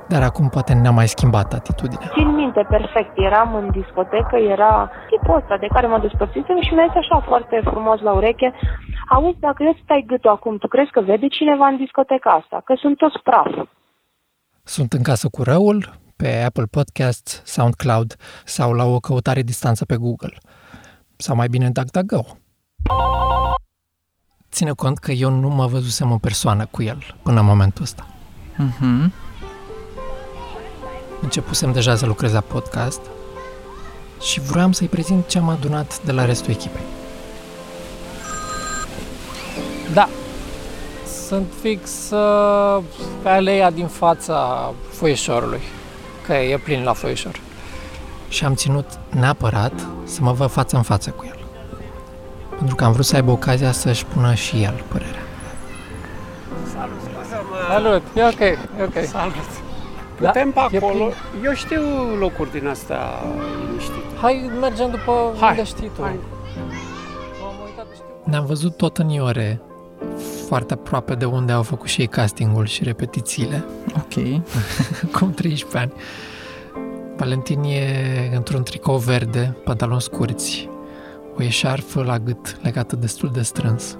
dar 0.08 0.22
acum 0.22 0.48
poate 0.48 0.72
ne-a 0.72 0.90
mai 0.90 1.08
schimbat 1.08 1.52
atitudinea. 1.52 2.10
Țin 2.14 2.34
minte 2.34 2.66
perfect, 2.68 3.12
eram 3.14 3.54
în 3.54 3.70
discotecă, 3.70 4.36
era 4.36 4.90
tipul 5.10 5.36
ăsta 5.36 5.56
de 5.56 5.66
care 5.74 5.86
mă 5.86 5.98
despărțisem 5.98 6.58
și 6.60 6.74
mi-a 6.74 6.86
zis 6.86 6.96
așa 6.96 7.20
foarte 7.20 7.60
frumos 7.64 8.00
la 8.00 8.12
ureche, 8.12 8.52
auzi, 9.08 9.40
dacă 9.40 9.62
eu 9.62 9.76
stai 9.82 10.04
gâtul 10.06 10.30
acum, 10.30 10.58
tu 10.58 10.68
crezi 10.68 10.90
că 10.90 11.00
vede 11.00 11.28
cineva 11.28 11.66
în 11.66 11.76
discoteca 11.76 12.30
asta? 12.30 12.62
Că 12.64 12.74
sunt 12.76 12.96
toți 12.96 13.18
praf. 13.22 13.50
Sunt 14.64 14.92
în 14.92 15.02
casă 15.02 15.28
cu 15.28 15.42
răul, 15.42 15.78
pe 16.16 16.42
Apple 16.46 16.68
Podcasts, 16.70 17.42
SoundCloud 17.44 18.14
sau 18.44 18.72
la 18.72 18.84
o 18.84 18.98
căutare 18.98 19.42
distanță 19.42 19.84
pe 19.84 19.96
Google. 19.96 20.36
Sau 21.16 21.36
mai 21.36 21.48
bine 21.48 21.70
DuckDuckGo. 21.70 22.36
Ține 24.50 24.70
cont 24.70 24.98
că 24.98 25.12
eu 25.12 25.30
nu 25.30 25.48
mă 25.48 25.66
văzusem 25.66 26.12
în 26.12 26.18
persoană 26.18 26.66
cu 26.70 26.82
el 26.82 27.16
până 27.22 27.40
în 27.40 27.46
momentul 27.46 27.82
ăsta. 27.82 28.06
Mhm. 28.56 29.12
Începusem 31.20 31.72
deja 31.72 31.96
să 31.96 32.06
lucrez 32.06 32.32
la 32.32 32.40
podcast 32.40 33.00
și 34.20 34.40
vroiam 34.40 34.72
să-i 34.72 34.88
prezint 34.88 35.28
ce 35.28 35.38
am 35.38 35.48
adunat 35.48 36.02
de 36.04 36.12
la 36.12 36.24
restul 36.24 36.50
echipei. 36.50 36.82
Da, 39.92 40.08
sunt 41.26 41.46
fix 41.60 42.10
uh, 42.10 42.82
pe 43.22 43.28
aleia 43.28 43.70
din 43.70 43.86
fața 43.86 44.72
foieșorului, 44.90 45.60
că 46.26 46.32
e 46.32 46.58
plin 46.58 46.82
la 46.82 46.92
foieșor. 46.92 47.40
Și 48.28 48.44
am 48.44 48.54
ținut 48.54 48.86
neapărat 49.10 49.72
să 50.04 50.18
mă 50.22 50.32
văd 50.32 50.50
față 50.50 50.76
în 50.76 50.82
față 50.82 51.10
cu 51.10 51.24
el. 51.26 51.38
Pentru 52.56 52.74
că 52.74 52.84
am 52.84 52.92
vrut 52.92 53.04
să 53.04 53.16
aibă 53.16 53.30
ocazia 53.30 53.72
să-și 53.72 54.04
pună 54.06 54.34
și 54.34 54.62
el 54.62 54.82
părerea. 54.88 55.20
Salut, 57.68 58.02
e 58.14 58.24
ok, 58.24 58.40
e 58.40 58.58
ok. 58.84 59.04
Salut! 59.06 59.34
Da, 60.20 60.26
Putem 60.26 60.50
pe 60.50 60.60
e 60.72 60.76
acolo. 60.76 60.92
plin. 60.92 61.12
Eu 61.44 61.52
știu 61.54 61.80
locuri 62.18 62.50
din 62.50 62.66
astea 62.68 62.98
liniștite. 63.66 63.96
Hai, 64.20 64.50
mergem 64.60 64.90
după 64.90 65.34
Hai, 65.40 65.48
unde 65.50 65.64
știi 65.64 65.90
tu. 65.96 66.02
hai. 66.02 66.18
Ne-am 68.24 68.46
văzut 68.46 68.76
tot 68.76 68.98
în 68.98 69.08
iore, 69.08 69.60
foarte 70.48 70.72
aproape 70.72 71.14
de 71.14 71.24
unde 71.24 71.52
au 71.52 71.62
făcut 71.62 71.88
și 71.88 72.00
ei 72.00 72.06
castingul 72.06 72.66
și 72.66 72.84
repetițiile, 72.84 73.64
Ok. 73.96 74.42
cum 75.18 75.30
13 75.32 75.78
ani. 75.78 75.92
Valentin 77.16 77.62
e 77.62 78.30
într-un 78.34 78.62
tricou 78.62 78.96
verde, 78.96 79.56
pantaloni 79.64 80.00
scurți, 80.00 80.68
o 81.38 81.42
eșarfă 81.42 82.02
la 82.02 82.18
gât 82.18 82.58
legată 82.62 82.96
destul 82.96 83.30
de 83.32 83.42
strâns. 83.42 83.96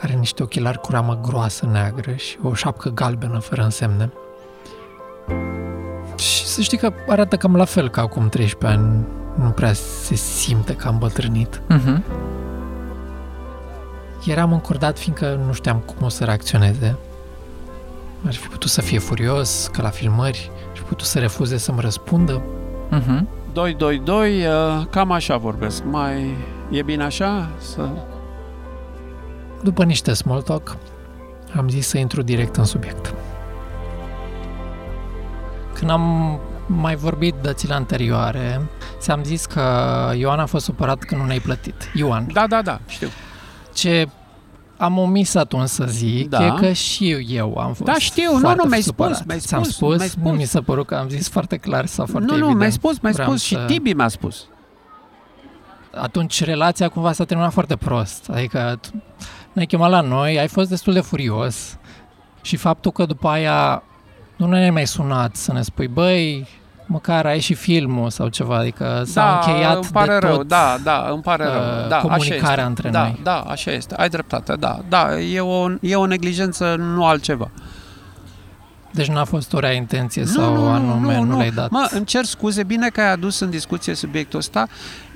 Are 0.00 0.12
niște 0.12 0.42
ochelari 0.42 0.80
cu 0.80 0.90
ramă 0.90 1.20
groasă 1.22 1.66
neagră 1.66 2.12
și 2.14 2.38
o 2.42 2.54
șapcă 2.54 2.88
galbenă 2.88 3.38
fără 3.38 3.62
însemne. 3.62 4.12
Și 6.16 6.44
să 6.46 6.60
știi 6.60 6.78
că 6.78 6.92
arată 7.08 7.36
cam 7.36 7.56
la 7.56 7.64
fel 7.64 7.88
ca 7.88 8.00
acum 8.00 8.28
13 8.28 8.78
ani. 8.78 9.06
Nu 9.34 9.50
prea 9.50 9.72
se 9.72 10.14
simte 10.14 10.74
că 10.74 10.86
am 10.86 10.92
îmbătrânit. 10.92 11.62
Mhm. 11.68 12.04
Eram 14.26 14.52
încordat 14.52 14.98
fiindcă 14.98 15.40
nu 15.46 15.52
știam 15.52 15.78
cum 15.78 16.06
o 16.06 16.08
să 16.08 16.24
reacționeze. 16.24 16.96
Ar 18.26 18.34
fi 18.34 18.48
putut 18.48 18.70
să 18.70 18.80
fie 18.80 18.98
furios, 18.98 19.68
că 19.72 19.82
la 19.82 19.88
filmări, 19.88 20.50
ar 20.70 20.76
fi 20.76 20.82
putut 20.82 21.06
să 21.06 21.18
refuze 21.18 21.56
să-mi 21.56 21.80
răspundă. 21.80 22.42
Mhm. 22.90 23.28
222, 23.52 24.46
uh, 24.46 24.86
cam 24.90 25.10
așa 25.10 25.36
vorbesc. 25.36 25.82
Mai 25.84 26.36
e 26.70 26.82
bine 26.82 27.04
așa? 27.04 27.48
Să... 27.58 27.88
După 29.62 29.84
niște 29.84 30.12
small 30.12 30.42
talk, 30.42 30.76
am 31.56 31.68
zis 31.68 31.86
să 31.86 31.98
intru 31.98 32.22
direct 32.22 32.56
în 32.56 32.64
subiect. 32.64 33.14
Când 35.74 35.90
am 35.90 36.38
mai 36.66 36.96
vorbit 36.96 37.34
dățile 37.42 37.74
anterioare, 37.74 38.60
ți-am 38.98 39.22
zis 39.24 39.46
că 39.46 39.62
Ioan 40.16 40.38
a 40.38 40.46
fost 40.46 40.64
supărat 40.64 40.98
că 40.98 41.16
nu 41.16 41.24
ne-ai 41.24 41.38
plătit. 41.38 41.90
Ioan. 41.94 42.26
Da, 42.32 42.46
da, 42.46 42.62
da, 42.62 42.80
știu. 42.86 43.08
Ce 43.74 44.08
am 44.78 44.98
omis 44.98 45.34
atunci 45.34 45.68
să 45.68 45.84
zic 45.88 46.28
Da. 46.28 46.46
e 46.46 46.52
că 46.60 46.72
și 46.72 47.10
eu 47.28 47.56
am 47.58 47.72
fost 47.72 47.90
Da, 47.90 47.94
știu, 47.98 48.32
nu, 48.32 48.38
foarte 48.38 48.62
nu, 48.62 48.68
mi-ai 48.68 48.82
supărat. 48.82 49.14
spus, 49.14 49.26
mi-ai 49.26 49.38
Ți-am 49.38 49.62
spus, 49.62 49.74
spus, 49.76 49.96
mi-ai 49.96 50.08
spus. 50.08 50.22
nu 50.30 50.36
mi 50.36 50.44
s-a 50.44 50.62
părut 50.62 50.86
că 50.86 50.94
am 50.94 51.08
zis 51.08 51.28
foarte 51.28 51.56
clar 51.56 51.86
sau 51.86 52.06
foarte 52.06 52.26
nu, 52.26 52.32
nu, 52.32 52.38
evident. 52.38 52.58
mi-ai 52.58 52.72
spus, 52.72 52.98
mi-ai 53.00 53.12
Vreau 53.12 53.28
spus 53.28 53.42
și 53.42 53.54
să- 53.54 53.64
Tibi 53.66 53.92
mi-a 53.92 54.08
spus. 54.08 54.44
atunci 55.94 56.44
relația 56.44 56.88
cumva 56.88 57.12
s-a 57.12 57.24
terminat 57.24 57.52
foarte 57.52 57.76
prost. 57.76 58.28
Adică 58.30 58.78
tu 58.80 58.88
ne-ai 59.52 59.66
chemat 59.66 59.90
la 59.90 60.00
noi, 60.00 60.38
ai 60.38 60.48
fost 60.48 60.68
destul 60.68 60.92
de 60.92 61.00
furios 61.00 61.76
și 62.42 62.56
faptul 62.56 62.90
că 62.92 63.04
după 63.04 63.28
aia 63.28 63.82
nu 64.36 64.46
ne-ai 64.46 64.70
mai 64.70 64.86
sunat 64.86 65.36
să 65.36 65.52
ne 65.52 65.62
spui, 65.62 65.88
băi, 65.88 66.46
măcar 66.88 67.26
ai 67.26 67.40
și 67.40 67.54
filmul 67.54 68.10
sau 68.10 68.28
ceva, 68.28 68.56
adică 68.56 69.02
s-a 69.06 69.22
da, 69.22 69.50
încheiat 69.50 69.74
îmi 69.74 69.84
pare 69.92 70.18
de 70.18 70.26
rău, 70.26 70.36
tot 70.36 70.48
da, 70.48 70.78
da, 70.82 71.08
îmi 71.12 71.22
pare 71.22 71.44
uh, 71.44 71.52
rău. 71.52 71.88
Da, 71.88 71.96
așa 71.96 72.08
comunicarea 72.08 72.50
este. 72.50 72.62
între 72.62 72.90
da, 72.90 73.02
noi. 73.02 73.20
Da, 73.22 73.40
așa 73.40 73.70
este, 73.70 73.94
ai 73.94 74.08
dreptate, 74.08 74.54
da, 74.58 74.78
da, 74.88 75.20
e 75.20 75.40
o, 75.40 75.70
e 75.80 75.96
o 75.96 76.06
neglijență, 76.06 76.74
nu 76.78 77.04
altceva. 77.04 77.50
Deci 78.90 79.08
nu 79.08 79.18
a 79.18 79.24
fost 79.24 79.52
o 79.52 79.58
rea 79.58 79.72
intenție 79.72 80.24
sau 80.24 80.68
anume 80.68 81.20
nu, 81.20 81.36
le-ai 81.36 81.50
dat. 81.50 81.70
Mă, 81.70 81.88
îmi 81.90 82.04
cer 82.04 82.24
scuze, 82.24 82.62
bine 82.62 82.88
că 82.88 83.00
ai 83.00 83.12
adus 83.12 83.40
în 83.40 83.50
discuție 83.50 83.94
subiectul 83.94 84.38
ăsta. 84.38 84.68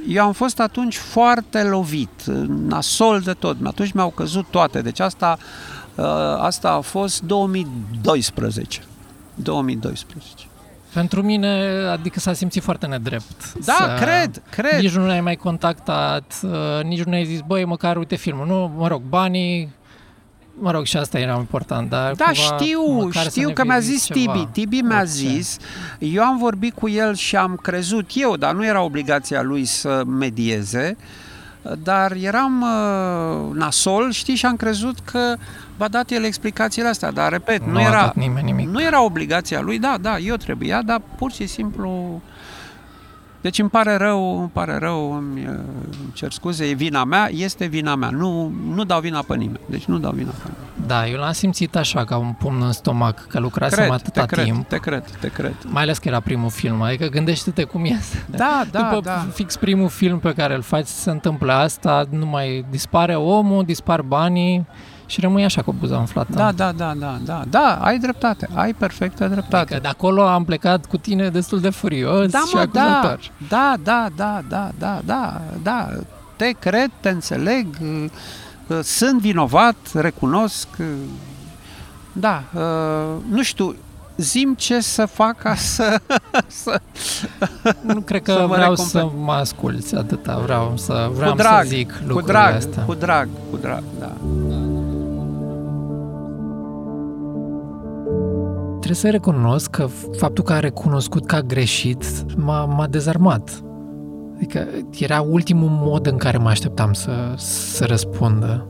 Eu 0.09 0.25
am 0.25 0.33
fost 0.33 0.61
atunci 0.61 0.97
foarte 0.97 1.62
lovit, 1.62 2.25
nasol 2.47 3.21
de 3.21 3.33
tot. 3.33 3.57
Atunci 3.64 3.93
mi-au 3.93 4.11
căzut 4.11 4.47
toate. 4.50 4.81
Deci 4.83 5.00
asta, 5.00 5.38
uh, 5.95 6.05
asta 6.38 6.71
a 6.71 6.81
fost 6.81 7.23
2012. 7.23 8.81
2012. 9.35 10.47
Pentru 10.92 11.22
mine, 11.22 11.68
adică 11.92 12.20
s-a 12.20 12.32
simțit 12.32 12.62
foarte 12.62 12.87
nedrept. 12.87 13.52
Da, 13.64 13.72
să- 13.78 14.04
cred, 14.04 14.42
cred. 14.50 14.80
Nici 14.80 14.94
nu 14.94 15.06
ne-ai 15.06 15.20
mai 15.20 15.37
contactat, 15.37 16.40
uh, 16.42 16.50
nici 16.84 17.02
nu 17.02 17.11
ne-ai 17.11 17.25
zis, 17.25 17.40
băi, 17.46 17.64
măcar 17.64 17.96
uite 17.96 18.16
filmul. 18.16 18.46
Nu, 18.46 18.72
mă 18.76 18.88
rog, 18.88 19.02
banii, 19.08 19.72
mă 20.58 20.70
rog, 20.70 20.84
și 20.84 20.96
asta 20.96 21.18
era 21.18 21.34
important, 21.37 21.90
dar 21.90 22.12
Da, 22.14 22.25
cumva, 22.25 22.40
știu, 22.62 22.92
măcar 22.92 23.22
să 23.22 23.28
știu 23.30 23.46
ne 23.46 23.52
că 23.52 23.62
fi 23.62 23.68
mi-a 23.68 23.78
zis 23.78 24.04
ceva. 24.04 24.32
Tibi. 24.32 24.49
Tibi 24.52 24.80
mi-a 24.80 24.96
Orice. 24.99 25.12
zis, 25.12 25.56
eu 25.99 26.22
am 26.22 26.38
vorbit 26.38 26.75
cu 26.75 26.88
el 26.88 27.14
și 27.14 27.37
am 27.37 27.56
crezut 27.62 28.11
eu, 28.14 28.37
dar 28.37 28.54
nu 28.54 28.64
era 28.66 28.82
obligația 28.82 29.42
lui 29.42 29.64
să 29.64 30.02
medieze, 30.06 30.96
dar 31.82 32.12
eram 32.12 32.62
uh, 32.62 33.56
nasol, 33.56 34.11
știi, 34.12 34.34
și 34.34 34.46
am 34.46 34.56
crezut 34.56 34.99
că 35.04 35.37
va 35.83 35.89
dat 35.89 36.11
el 36.11 36.25
explicațiile 36.25 36.89
astea, 36.89 37.11
dar 37.11 37.31
repet, 37.33 37.65
nu, 37.67 37.73
Nu 37.73 37.79
a 37.79 37.83
era, 37.83 38.01
dat 38.01 38.15
nimeni 38.15 38.47
nimic. 38.47 38.69
nu 38.69 38.83
era 38.83 39.05
obligația 39.05 39.61
lui, 39.61 39.79
da, 39.79 39.97
da, 40.01 40.19
eu 40.19 40.37
trebuia, 40.37 40.83
dar 40.83 41.01
pur 41.17 41.33
și 41.33 41.47
simplu... 41.47 42.21
Deci 43.41 43.59
îmi 43.59 43.71
pare 43.71 43.97
rău, 43.97 44.41
îmi 44.41 44.49
pare 44.53 44.79
rău, 44.79 45.15
îmi, 45.17 45.41
uh, 45.41 45.49
îmi 45.49 46.12
cer 46.12 46.33
scuze, 46.33 46.65
e 46.65 46.73
vina 46.73 47.05
mea, 47.05 47.29
este 47.33 47.67
vina 47.67 47.95
mea, 47.95 48.11
nu, 48.11 48.53
nu 48.75 48.85
dau 48.85 49.01
vina 49.01 49.23
pe 49.23 49.37
nimeni, 49.37 49.61
deci 49.67 49.85
nu 49.85 49.99
dau 49.99 50.11
vina 50.11 50.31
pe 50.31 50.43
nimeni. 50.43 50.87
Da, 50.87 51.09
eu 51.09 51.19
l-am 51.19 51.33
simțit 51.33 51.77
așa, 51.77 52.05
ca 52.05 52.17
un 52.17 52.33
pumn 52.39 52.62
în 52.62 52.73
stomac, 52.73 53.27
că 53.27 53.39
lucrasem 53.41 53.79
Cred, 53.79 53.91
atâta 53.91 54.21
te 54.25 54.35
cred, 54.35 54.45
timp. 54.45 54.69
te 54.69 54.77
cred, 54.77 55.05
te 55.21 55.29
cred. 55.29 55.55
Mai 55.67 55.83
ales 55.83 55.99
că 55.99 56.09
era 56.09 56.21
primul 56.21 56.51
film, 56.51 56.83
adică 56.83 57.07
gândește-te 57.07 57.62
cum 57.65 57.85
iese. 57.85 58.25
Da, 58.31 58.62
da, 58.71 58.81
După 58.81 59.01
da. 59.05 59.27
fix 59.33 59.57
primul 59.57 59.89
film 59.89 60.19
pe 60.19 60.33
care 60.33 60.55
îl 60.55 60.62
faci, 60.62 60.87
se 60.87 61.11
întâmplă 61.11 61.53
asta, 61.53 62.05
nu 62.11 62.27
mai 62.27 62.65
dispare 62.71 63.15
omul, 63.15 63.65
dispar 63.65 64.03
banii 64.03 64.67
și 65.12 65.21
rămâi 65.21 65.45
așa 65.45 65.62
cu 65.62 65.75
buza 65.78 65.97
umflată. 65.99 66.33
Da, 66.35 66.52
da, 66.52 66.73
da, 66.73 66.92
da, 66.99 67.19
da, 67.25 67.42
da, 67.50 67.78
ai 67.81 67.99
dreptate, 67.99 68.49
ai 68.54 68.73
perfectă 68.73 69.26
dreptate. 69.28 69.57
Adică 69.57 69.78
de 69.81 69.88
acolo 69.88 70.23
am 70.23 70.45
plecat 70.45 70.87
cu 70.87 70.97
tine 70.97 71.28
destul 71.28 71.61
de 71.61 71.71
furios 71.71 72.31
Da, 72.31 72.38
și 72.49 72.54
mă, 72.54 72.66
da, 72.73 72.83
acuzator. 72.83 73.21
da, 73.49 73.75
da, 73.83 74.07
da, 74.16 74.40
da, 74.49 74.71
da, 74.78 75.00
da, 75.04 75.40
da, 75.62 75.88
te 76.37 76.50
cred, 76.59 76.90
te 77.00 77.09
înțeleg, 77.09 77.66
uh, 77.83 78.04
uh, 78.66 78.78
sunt 78.83 79.21
vinovat, 79.21 79.76
recunosc, 79.95 80.69
uh, 80.78 80.87
da, 82.12 82.42
uh, 82.54 83.23
nu 83.31 83.42
știu, 83.42 83.76
zim 84.16 84.54
ce 84.54 84.81
să 84.81 85.07
fac 85.07 85.37
ca 85.38 85.54
să... 85.54 86.00
să 86.62 86.81
Nu 87.81 88.00
cred 88.00 88.23
că 88.23 88.33
să 88.33 88.38
mă 88.40 88.47
vreau 88.47 88.61
recompensez. 88.61 89.00
să 89.00 89.09
mă 89.19 89.33
asculți 89.33 89.95
atâta, 89.95 90.38
vreau 90.45 90.73
să, 90.76 91.11
vreau 91.14 91.31
cu 91.31 91.37
drag, 91.37 91.62
să 91.62 91.69
zic 91.69 91.92
cu 91.92 91.99
lucrurile 92.07 92.33
drag, 92.33 92.54
astea. 92.54 92.83
cu 92.83 92.95
drag, 92.95 93.28
cu 93.50 93.57
drag, 93.57 93.83
da. 93.99 94.12
Trebuie 98.83 98.95
să 98.97 99.11
recunosc 99.11 99.71
că 99.71 99.87
faptul 100.17 100.45
că 100.45 100.53
a 100.53 100.59
recunoscut 100.61 101.27
că 101.27 101.35
a 101.35 101.41
greșit 101.41 102.05
m-a, 102.37 102.65
m-a 102.65 102.87
dezarmat. 102.87 103.62
Adică 104.37 104.67
era 104.99 105.21
ultimul 105.21 105.69
mod 105.71 106.07
în 106.07 106.17
care 106.17 106.37
mă 106.39 106.49
așteptam 106.49 106.93
să, 106.93 107.11
să 107.37 107.85
răspundă. 107.85 108.67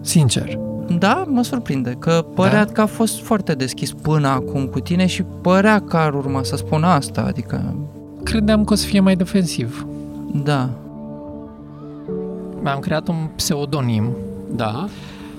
Sincer. 0.00 0.58
Da, 0.98 1.24
mă 1.28 1.42
surprinde 1.42 1.90
că 1.98 2.26
părea 2.34 2.64
Da? 2.64 2.72
că 2.72 2.80
a 2.80 2.86
fost 2.86 3.20
foarte 3.20 3.52
deschis 3.54 3.92
până 3.92 4.28
acum 4.28 4.66
cu 4.66 4.80
tine 4.80 5.06
și 5.06 5.22
părea 5.22 5.80
că 5.80 5.96
ar 5.96 6.14
urma 6.14 6.42
să 6.42 6.56
spună 6.56 6.86
asta, 6.86 7.22
adică, 7.22 7.74
Credeam 8.22 8.64
că 8.64 8.72
o 8.72 8.76
să 8.76 8.86
fie 8.86 9.00
mai 9.00 9.16
defensiv. 9.16 9.86
da. 10.44 10.68
Mi-am 12.62 12.78
creat 12.78 13.08
un 13.08 13.16
pseudonim 13.36 14.04
Da, 14.54 14.88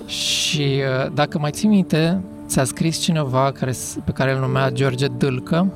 și 0.06 0.60
uh, 0.62 1.12
dacă 1.14 1.38
mai 1.38 1.50
ții 1.50 1.68
minte, 1.68 2.20
ți-a 2.50 2.64
scris 2.64 2.98
cineva 2.98 3.52
care, 3.52 3.72
s- 3.72 3.96
pe 4.04 4.10
care 4.12 4.32
îl 4.32 4.40
numea 4.40 4.70
George 4.70 5.06
Dâlcă 5.06 5.66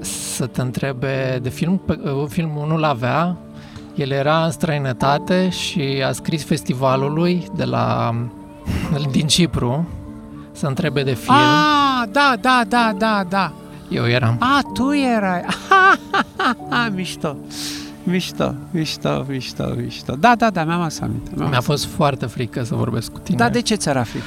să 0.00 0.46
te 0.46 0.60
întrebe 0.60 1.38
de 1.42 1.48
film, 1.48 1.76
pe, 1.86 1.98
uh, 2.04 2.24
filmul 2.28 2.66
nu 2.68 2.76
l-avea, 2.76 3.36
el 3.94 4.10
era 4.10 4.44
în 4.44 4.50
străinătate 4.50 5.48
și 5.48 6.02
a 6.06 6.12
scris 6.12 6.44
festivalului 6.44 7.46
de 7.56 7.64
la 7.64 8.14
din 9.10 9.26
Cipru 9.26 9.88
să 10.52 10.66
întrebe 10.66 11.02
de 11.02 11.14
film. 11.14 11.34
Ah, 11.36 12.08
da, 12.12 12.34
da, 12.40 12.62
da, 12.68 12.92
da, 12.98 13.24
da. 13.28 13.52
Eu 13.88 14.08
eram. 14.08 14.36
A, 14.40 14.60
tu 14.74 14.92
erai. 15.14 15.44
Ha, 15.68 15.98
ha, 16.10 16.24
ha, 16.36 16.56
ha, 16.70 16.88
mișto. 16.94 17.36
Mișto, 18.04 18.54
mișto, 18.70 19.24
mișto, 19.28 19.72
mișto. 19.76 20.14
Da, 20.18 20.34
da, 20.34 20.50
da, 20.50 20.64
mi-am 20.64 20.80
adus 20.80 21.00
aminte. 21.00 21.30
mi-am 21.34 21.48
Mi-a 21.48 21.58
adus. 21.58 21.66
fost 21.68 21.84
foarte 21.86 22.26
frică 22.26 22.62
să 22.64 22.74
vorbesc 22.74 23.12
cu 23.12 23.18
tine. 23.18 23.36
Dar 23.36 23.50
de 23.50 23.60
ce 23.60 23.74
ți-era 23.74 24.02
frică? 24.02 24.24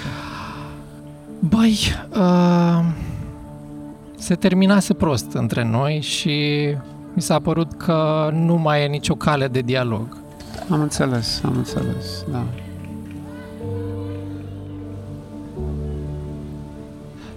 Băi, 1.50 1.78
uh, 2.18 2.86
se 4.18 4.36
terminase 4.36 4.94
prost 4.94 5.32
între 5.34 5.64
noi 5.64 6.02
și 6.02 6.68
mi 7.14 7.22
s-a 7.22 7.40
părut 7.40 7.74
că 7.74 8.30
nu 8.34 8.56
mai 8.56 8.84
e 8.84 8.88
nicio 8.88 9.16
cale 9.16 9.48
de 9.48 9.60
dialog. 9.60 10.18
Am 10.70 10.82
înțeles, 10.82 11.42
am 11.46 11.54
înțeles, 11.58 12.26
da. 12.32 12.44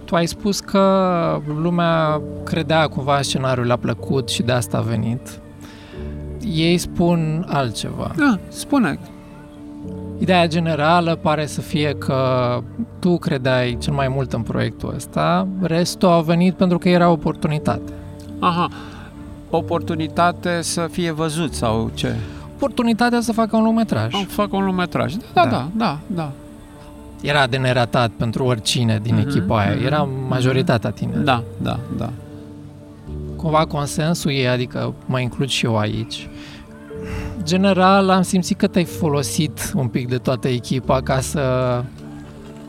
Tu 0.05 0.15
ai 0.15 0.27
spus 0.27 0.59
că 0.59 1.41
lumea 1.61 2.21
credea 2.43 2.87
cumva 2.87 3.17
în 3.17 3.23
scenariul 3.23 3.65
le-a 3.65 3.77
plăcut 3.77 4.29
și 4.29 4.41
de 4.41 4.51
asta 4.51 4.77
a 4.77 4.81
venit. 4.81 5.39
Ei 6.53 6.77
spun 6.77 7.45
altceva. 7.49 8.11
Da, 8.17 8.39
spune. 8.47 8.99
Ideea 10.19 10.47
generală 10.47 11.15
pare 11.21 11.45
să 11.45 11.61
fie 11.61 11.95
că 11.97 12.17
tu 12.99 13.17
credeai 13.17 13.77
cel 13.79 13.93
mai 13.93 14.07
mult 14.07 14.33
în 14.33 14.41
proiectul 14.41 14.93
ăsta, 14.95 15.47
restul 15.61 16.09
a 16.09 16.21
venit 16.21 16.53
pentru 16.53 16.77
că 16.77 16.89
era 16.89 17.09
oportunitate. 17.09 17.91
Aha, 18.39 18.67
oportunitate 19.49 20.61
să 20.61 20.87
fie 20.91 21.11
văzut 21.11 21.53
sau 21.53 21.91
ce? 21.93 22.15
Oportunitatea 22.55 23.21
să 23.21 23.31
facă 23.33 23.55
un 23.55 23.63
lungmetraj. 23.63 24.13
Am 24.13 24.23
fac 24.23 24.53
un 24.53 24.63
lungmetraj. 24.65 25.13
Da, 25.13 25.21
da, 25.33 25.43
Da. 25.49 25.49
da, 25.49 25.67
da, 25.75 25.99
da. 26.15 26.31
Era 27.21 27.47
de 27.47 27.57
neratat 27.57 28.09
pentru 28.17 28.43
oricine 28.43 28.99
din 29.03 29.15
Mhm, 29.15 29.27
echipa 29.27 29.59
aia. 29.59 29.75
mhm, 29.75 29.85
Era 29.85 30.07
majoritatea 30.27 30.89
tineri. 30.89 31.23
Da, 31.23 31.43
da, 31.61 31.79
da. 31.97 32.09
Cumva 33.35 33.65
consensul 33.65 34.31
ei, 34.31 34.47
adică 34.47 34.93
mă 35.05 35.19
includ 35.19 35.47
și 35.47 35.65
eu 35.65 35.77
aici. 35.77 36.27
General, 37.49 38.09
am 38.09 38.21
simțit 38.21 38.57
că 38.57 38.67
te-ai 38.67 38.83
folosit 38.85 39.71
un 39.75 39.87
pic 39.87 40.07
de 40.07 40.17
toată 40.17 40.47
echipa 40.47 41.01
ca 41.01 41.19
să, 41.19 41.43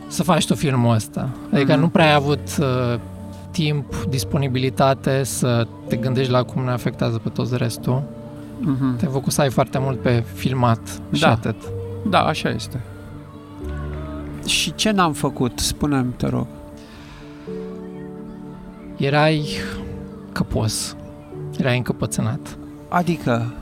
să 0.08 0.22
faci 0.22 0.46
tu 0.46 0.54
filmul 0.54 0.94
ăsta. 0.94 1.28
Adică 1.52 1.72
Mhm. 1.72 1.80
nu 1.80 1.88
prea 1.88 2.04
ai 2.06 2.14
avut 2.14 2.40
uh, 2.60 2.98
timp, 3.50 3.94
disponibilitate 4.08 5.22
să 5.24 5.66
te 5.88 5.96
gândești 5.96 6.30
la 6.32 6.42
cum 6.42 6.64
ne 6.64 6.70
afectează 6.70 7.18
pe 7.18 7.28
toți 7.28 7.56
restul. 7.56 8.02
Mhm. 8.60 8.96
Te-ai 8.96 9.10
focusai 9.12 9.50
foarte 9.50 9.78
mult 9.78 10.00
pe 10.00 10.24
filmat 10.34 10.80
și 11.12 11.20
Da. 11.20 11.30
atât. 11.30 11.56
Da, 12.10 12.18
așa 12.20 12.48
este. 12.48 12.80
Și 14.46 14.74
ce 14.74 14.90
n-am 14.90 15.12
făcut? 15.12 15.58
Spune-mi, 15.58 16.12
te 16.16 16.26
rog. 16.26 16.46
Erai 18.96 19.48
căpos. 20.32 20.96
Erai 21.58 21.76
încăpățânat. 21.76 22.56
Adică, 22.88 23.52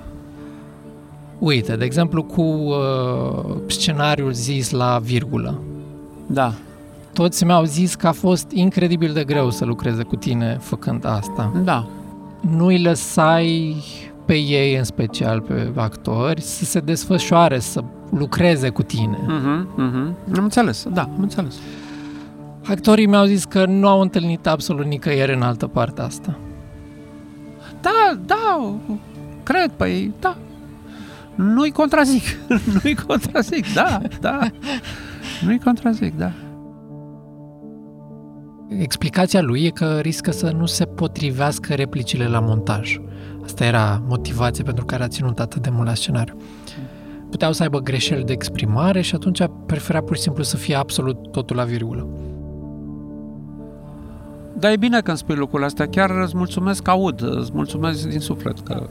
Uite, 1.38 1.76
de 1.76 1.84
exemplu, 1.84 2.22
cu 2.22 2.42
uh, 2.42 3.54
scenariul 3.66 4.32
zis 4.32 4.70
la 4.70 4.98
virgulă. 5.02 5.60
da, 6.26 6.52
Toți 7.12 7.44
mi-au 7.44 7.64
zis 7.64 7.94
că 7.94 8.06
a 8.06 8.12
fost 8.12 8.50
incredibil 8.50 9.12
de 9.12 9.24
greu 9.24 9.50
să 9.50 9.64
lucreze 9.64 10.02
cu 10.02 10.16
tine 10.16 10.56
făcând 10.60 11.04
asta. 11.06 11.52
da, 11.64 11.86
Nu-i 12.40 12.82
lăsai 12.82 13.76
pe 14.24 14.34
ei, 14.34 14.76
în 14.76 14.84
special 14.84 15.40
pe 15.40 15.70
actori, 15.74 16.40
să 16.40 16.64
se 16.64 16.80
desfășoare, 16.80 17.58
să 17.58 17.82
lucreze 18.10 18.68
cu 18.68 18.82
tine. 18.82 19.18
mhm, 19.26 19.68
mhm. 19.76 20.16
Am 20.36 20.42
înțeles, 20.42 20.86
da, 20.92 21.02
am 21.02 21.18
înțeles. 21.22 21.54
Actorii 22.68 23.06
mi-au 23.06 23.24
zis 23.24 23.44
că 23.44 23.64
nu 23.66 23.88
au 23.88 24.00
întâlnit 24.00 24.46
absolut 24.46 24.86
nicăieri 24.86 25.34
în 25.34 25.42
altă 25.42 25.66
parte 25.66 26.00
asta. 26.00 26.38
Da, 27.80 28.18
da, 28.26 28.74
cred, 29.42 29.70
păi, 29.76 30.12
da. 30.20 30.36
Nu-i 31.38 31.70
contrazic, 31.70 32.22
nu-i 32.82 32.94
contrazic, 32.94 33.74
da, 33.74 34.00
da. 34.20 34.38
Nu-i 35.44 35.58
contrazic, 35.58 36.16
da. 36.16 36.32
Explicația 38.68 39.40
lui 39.40 39.64
e 39.64 39.70
că 39.70 39.98
riscă 40.00 40.30
să 40.30 40.50
nu 40.50 40.66
se 40.66 40.84
potrivească 40.84 41.74
replicile 41.74 42.26
la 42.26 42.40
montaj. 42.40 43.00
Asta 43.44 43.64
era 43.64 44.02
motivația 44.06 44.64
pentru 44.64 44.84
care 44.84 45.02
a 45.02 45.08
ținut 45.08 45.38
atât 45.38 45.62
de 45.62 45.70
mult 45.70 45.86
la 45.86 45.94
scenariu. 45.94 46.36
Puteau 47.30 47.52
să 47.52 47.62
aibă 47.62 47.78
greșeli 47.78 48.24
de 48.24 48.32
exprimare 48.32 49.00
și 49.00 49.14
atunci 49.14 49.42
prefera 49.66 50.00
pur 50.00 50.16
și 50.16 50.22
simplu 50.22 50.42
să 50.42 50.56
fie 50.56 50.74
absolut 50.74 51.32
totul 51.32 51.56
la 51.56 51.64
virgulă. 51.64 52.08
Dar 54.58 54.72
e 54.72 54.76
bine 54.76 55.00
că 55.00 55.08
îmi 55.08 55.18
spui 55.18 55.34
lucrurile 55.34 55.66
astea, 55.66 55.88
chiar 55.88 56.10
îți 56.10 56.36
mulțumesc 56.36 56.82
că 56.82 56.90
aud, 56.90 57.22
îți 57.22 57.50
mulțumesc 57.54 58.08
din 58.08 58.20
suflet 58.20 58.58
că 58.60 58.88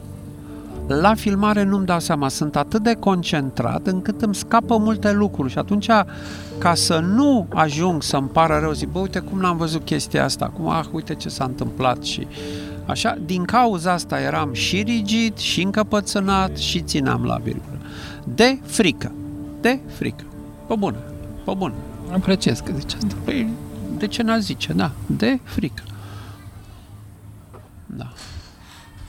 la 0.94 1.14
filmare 1.14 1.62
nu-mi 1.62 1.86
dau 1.86 2.00
seama, 2.00 2.28
sunt 2.28 2.56
atât 2.56 2.82
de 2.82 2.94
concentrat 2.94 3.86
încât 3.86 4.22
îmi 4.22 4.34
scapă 4.34 4.76
multe 4.76 5.12
lucruri 5.12 5.50
și 5.50 5.58
atunci 5.58 5.86
ca 6.58 6.74
să 6.74 6.98
nu 6.98 7.46
ajung 7.54 8.02
să-mi 8.02 8.28
pară 8.28 8.58
rău, 8.58 8.72
zic, 8.72 8.88
bă, 8.88 8.98
uite 8.98 9.18
cum 9.18 9.38
n-am 9.38 9.56
văzut 9.56 9.84
chestia 9.84 10.24
asta, 10.24 10.44
acum, 10.44 10.68
ah, 10.68 10.84
uite 10.92 11.14
ce 11.14 11.28
s-a 11.28 11.44
întâmplat 11.44 12.02
și 12.02 12.26
așa, 12.86 13.18
din 13.24 13.44
cauza 13.44 13.92
asta 13.92 14.20
eram 14.20 14.52
și 14.52 14.82
rigid, 14.82 15.36
și 15.36 15.62
încăpățânat 15.62 16.56
și 16.56 16.80
țineam 16.80 17.24
la 17.24 17.36
virgulă. 17.36 17.78
De 18.34 18.58
frică, 18.64 19.12
de 19.60 19.78
frică. 19.96 20.24
Pe 20.66 20.74
bună, 20.78 20.98
pe 21.44 21.52
bună. 21.56 21.74
Apreciez 22.12 22.60
că 22.60 22.72
zici 22.78 22.94
asta. 22.94 23.14
Păi, 23.24 23.48
de 23.98 24.06
ce 24.06 24.22
n-a 24.22 24.38
zice, 24.38 24.72
da, 24.72 24.90
de 25.06 25.38
frică. 25.44 25.82
Da. 27.86 28.12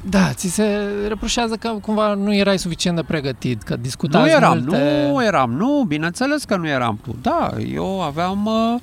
Da, 0.01 0.33
ți 0.33 0.47
se 0.47 0.89
reproșează 1.07 1.55
că 1.55 1.69
cumva 1.81 2.13
nu 2.13 2.33
erai 2.33 2.59
suficient 2.59 2.95
de 2.95 3.03
pregătit, 3.03 3.61
că 3.61 3.75
discutați 3.75 4.23
Nu 4.23 4.29
eram, 4.29 4.57
multe... 4.57 5.07
nu 5.11 5.23
eram, 5.23 5.51
nu, 5.51 5.83
bineînțeles 5.87 6.43
că 6.43 6.55
nu 6.55 6.67
eram. 6.67 6.99
Da, 7.21 7.51
eu 7.73 8.01
aveam 8.01 8.45
uh, 8.45 8.81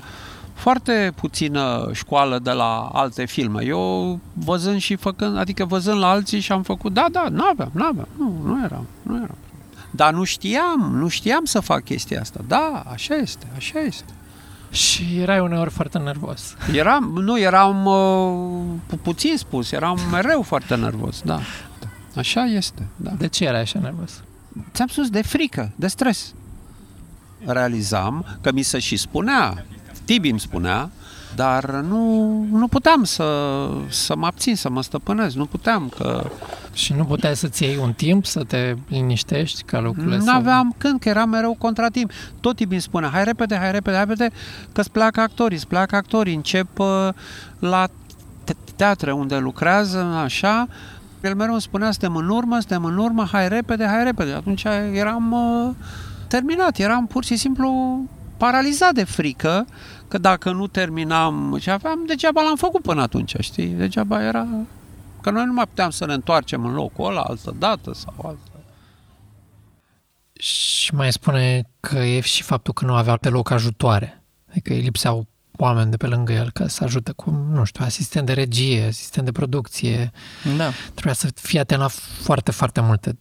foarte 0.55 1.13
puțină 1.15 1.91
școală 1.93 2.39
de 2.39 2.51
la 2.51 2.91
alte 2.93 3.25
filme. 3.25 3.65
Eu 3.65 4.19
văzând 4.33 4.81
și 4.81 4.97
făcând, 4.97 5.39
adică 5.39 5.65
văzând 5.65 5.99
la 5.99 6.09
alții 6.09 6.41
și 6.41 6.53
am 6.53 6.63
făcut, 6.63 6.93
da, 6.93 7.07
da, 7.11 7.27
nu 7.31 7.45
aveam, 7.45 7.71
nu 7.73 7.85
aveam, 7.85 8.09
nu, 8.19 8.35
nu 8.45 8.65
eram, 8.65 8.87
nu 9.03 9.17
eram. 9.17 9.37
Dar 9.91 10.13
nu 10.13 10.25
știam, 10.25 10.91
nu 10.93 11.09
știam 11.09 11.45
să 11.45 11.61
fac 11.61 11.85
chestia 11.85 12.21
asta. 12.21 12.41
Da, 12.49 12.83
așa 12.93 13.15
este, 13.15 13.47
așa 13.57 13.79
este. 13.79 14.13
Și 14.71 15.19
erai 15.21 15.39
uneori 15.41 15.71
foarte 15.71 15.99
nervos. 15.99 16.55
Eram, 16.75 17.05
nu, 17.05 17.39
eram 17.41 17.85
uh, 17.85 18.79
pu- 18.87 18.97
puțin 18.97 19.37
spus, 19.37 19.73
eram 19.73 19.99
mereu 20.11 20.43
foarte 20.43 20.75
nervos, 20.75 21.21
da. 21.25 21.41
Așa 22.17 22.45
este, 22.45 22.87
da. 22.97 23.11
De 23.11 23.27
ce 23.29 23.45
erai 23.45 23.61
așa 23.61 23.79
nervos? 23.79 24.23
Ți-am 24.73 24.87
spus 24.87 25.11
de 25.11 25.23
frică, 25.23 25.73
de 25.77 25.87
stres. 25.87 26.35
Realizam 27.45 28.39
că 28.41 28.53
mi 28.53 28.63
se 28.63 28.79
și 28.79 28.97
spunea, 28.97 29.65
Tibi 30.05 30.29
îmi 30.29 30.41
spunea, 30.41 30.91
dar 31.37 31.71
nu, 31.71 32.45
nu 32.51 32.69
puteam 32.69 33.05
să, 33.05 33.25
să 33.89 34.17
mă 34.17 34.27
abțin, 34.27 34.57
să 34.57 34.71
mă 34.71 34.83
stăpânesc, 34.83 35.37
nu 35.37 35.47
puteam 35.47 35.93
că... 35.99 36.31
Și 36.73 36.93
nu 36.93 37.05
puteai 37.05 37.37
să-ți 37.37 37.63
iei 37.63 37.77
un 37.77 37.93
timp 37.93 38.27
să 38.27 38.45
te 38.45 38.77
liniștești 38.89 39.63
ca 39.63 39.81
lucrurile 39.81 40.17
Nu 40.17 40.23
să... 40.23 40.31
aveam 40.31 40.75
când, 40.79 41.01
că 41.01 41.09
era 41.09 41.25
mereu 41.25 41.57
contratimp. 41.59 42.11
Tot 42.41 42.57
Tibi 42.57 42.73
îmi 42.73 42.83
spunea, 42.83 43.09
hai 43.09 43.25
repede, 43.25 43.57
hai 43.57 43.73
repede, 43.73 43.97
hai 43.97 44.05
repede, 44.05 44.31
că 44.73 44.81
îți 44.81 44.91
pleacă 44.91 45.21
actorii, 45.21 45.57
îți 45.57 45.67
pleacă 45.67 45.97
actorii, 45.97 46.35
încep 46.35 46.79
uh, 46.79 47.09
la 47.59 47.89
te- 48.45 48.55
teatre 48.77 49.13
unde 49.13 49.37
lucrează, 49.37 49.99
așa, 49.99 50.69
el 51.21 51.35
mereu 51.35 51.53
îmi 51.53 51.63
spunea, 51.63 51.91
suntem 51.91 52.15
în 52.17 52.29
urmă, 52.29 52.55
suntem 52.59 52.85
în 52.85 52.99
urmă, 52.99 53.29
hai 53.33 53.49
repede, 53.49 53.87
hai 53.87 54.05
repede. 54.05 54.33
Atunci 54.33 54.65
eram 54.93 55.33
uh, 55.33 55.75
terminat, 56.29 56.79
eram 56.79 57.07
pur 57.07 57.25
și 57.25 57.37
simplu 57.37 58.01
paralizat 58.37 58.95
de 58.95 59.05
frică, 59.05 59.67
că 60.09 60.19
dacă 60.19 60.53
nu 60.53 60.67
terminam 60.67 61.59
ce 61.61 61.71
aveam, 61.71 62.05
degeaba 62.07 62.43
l-am 62.43 62.57
făcut 62.57 62.83
până 62.83 63.03
atunci, 63.03 63.35
știi? 63.39 63.67
Degeaba 63.67 64.23
era... 64.23 64.47
Că 65.21 65.31
noi 65.31 65.45
nu 65.45 65.53
mai 65.53 65.67
puteam 65.67 65.91
să 65.91 66.07
ne 66.07 66.13
întoarcem 66.13 66.65
în 66.65 66.75
locul 66.75 67.11
ăla 67.11 67.21
altă 67.21 67.55
dată 67.59 67.95
sau 67.95 68.15
altă. 68.23 68.41
Și 70.33 70.95
mai 70.95 71.13
spune 71.13 71.63
că 71.81 71.99
e 71.99 72.21
și 72.21 72.43
faptul 72.43 72.73
că 72.73 72.85
nu 72.85 72.95
avea 72.95 73.19
deloc 73.21 73.51
ajutoare. 73.51 74.23
Adică 74.51 74.73
îi 74.73 74.81
lipseau 74.81 75.27
oameni 75.57 75.91
de 75.91 75.97
pe 75.97 76.07
lângă 76.07 76.33
el 76.33 76.51
ca 76.51 76.69
să 76.69 76.85
ajute 76.85 77.13
cu, 77.13 77.31
nu 77.31 77.65
știu, 77.65 77.85
asistent 77.85 78.27
de 78.27 78.33
regie, 78.33 78.85
asistent 78.85 79.25
de 79.25 79.33
producție. 79.33 80.13
Da. 80.57 80.71
Trebuia 80.93 81.15
să 81.15 81.29
fie 81.35 81.61
atent 81.61 81.81
la 81.81 81.89
foarte, 82.23 82.51
foarte 82.51 82.81
multe. 82.81 83.19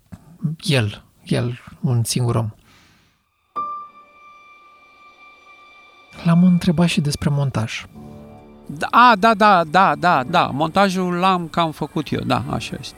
El, 0.64 1.04
el, 1.24 1.60
un 1.82 2.04
singur 2.04 2.36
om. 2.36 2.50
L-am 6.26 6.44
întrebat 6.44 6.88
și 6.88 7.02
despre 7.02 7.30
montaj. 7.32 7.86
Da, 8.66 8.88
a, 8.90 9.16
da, 9.20 9.34
da, 9.34 9.64
da, 9.64 9.96
da, 10.00 10.24
da, 10.30 10.46
montajul 10.46 11.14
l-am 11.14 11.48
cam 11.48 11.72
făcut 11.72 12.12
eu, 12.12 12.22
da, 12.22 12.44
așa 12.50 12.76
este. 12.80 12.98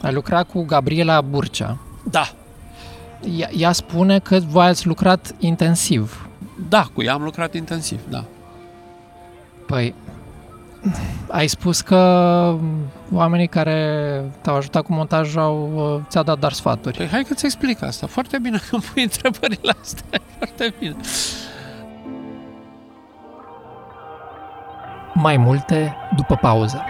Ai 0.00 0.12
lucrat 0.12 0.50
cu 0.50 0.64
Gabriela 0.64 1.20
Burcea. 1.20 1.78
Da. 2.10 2.32
Ea, 3.36 3.48
ea 3.56 3.72
spune 3.72 4.18
că 4.18 4.38
voi 4.38 4.64
ați 4.64 4.86
lucrat 4.86 5.34
intensiv. 5.38 6.28
Da, 6.68 6.86
cu 6.94 7.02
ea 7.02 7.12
am 7.12 7.22
lucrat 7.22 7.54
intensiv, 7.54 8.00
da. 8.08 8.24
Păi, 9.66 9.94
ai 11.28 11.46
spus 11.46 11.80
că 11.80 11.98
oamenii 13.12 13.48
care 13.48 14.32
te-au 14.40 14.56
ajutat 14.56 14.82
cu 14.82 14.92
montajul 14.92 15.40
au, 15.40 16.02
ți-au 16.08 16.22
dat 16.24 16.38
doar 16.38 16.52
sfaturi. 16.52 16.96
Păi 16.96 17.08
hai 17.08 17.22
că-ți 17.22 17.44
explic 17.44 17.82
asta. 17.82 18.06
Foarte 18.06 18.38
bine 18.38 18.58
că 18.58 18.74
îmi 18.74 18.82
pui 18.92 19.02
întrebările 19.02 19.74
astea. 19.80 20.20
Foarte 20.38 20.74
bine. 20.78 20.96
Mai 25.14 25.36
multe 25.36 25.96
după 26.16 26.34
pauză. 26.34 26.84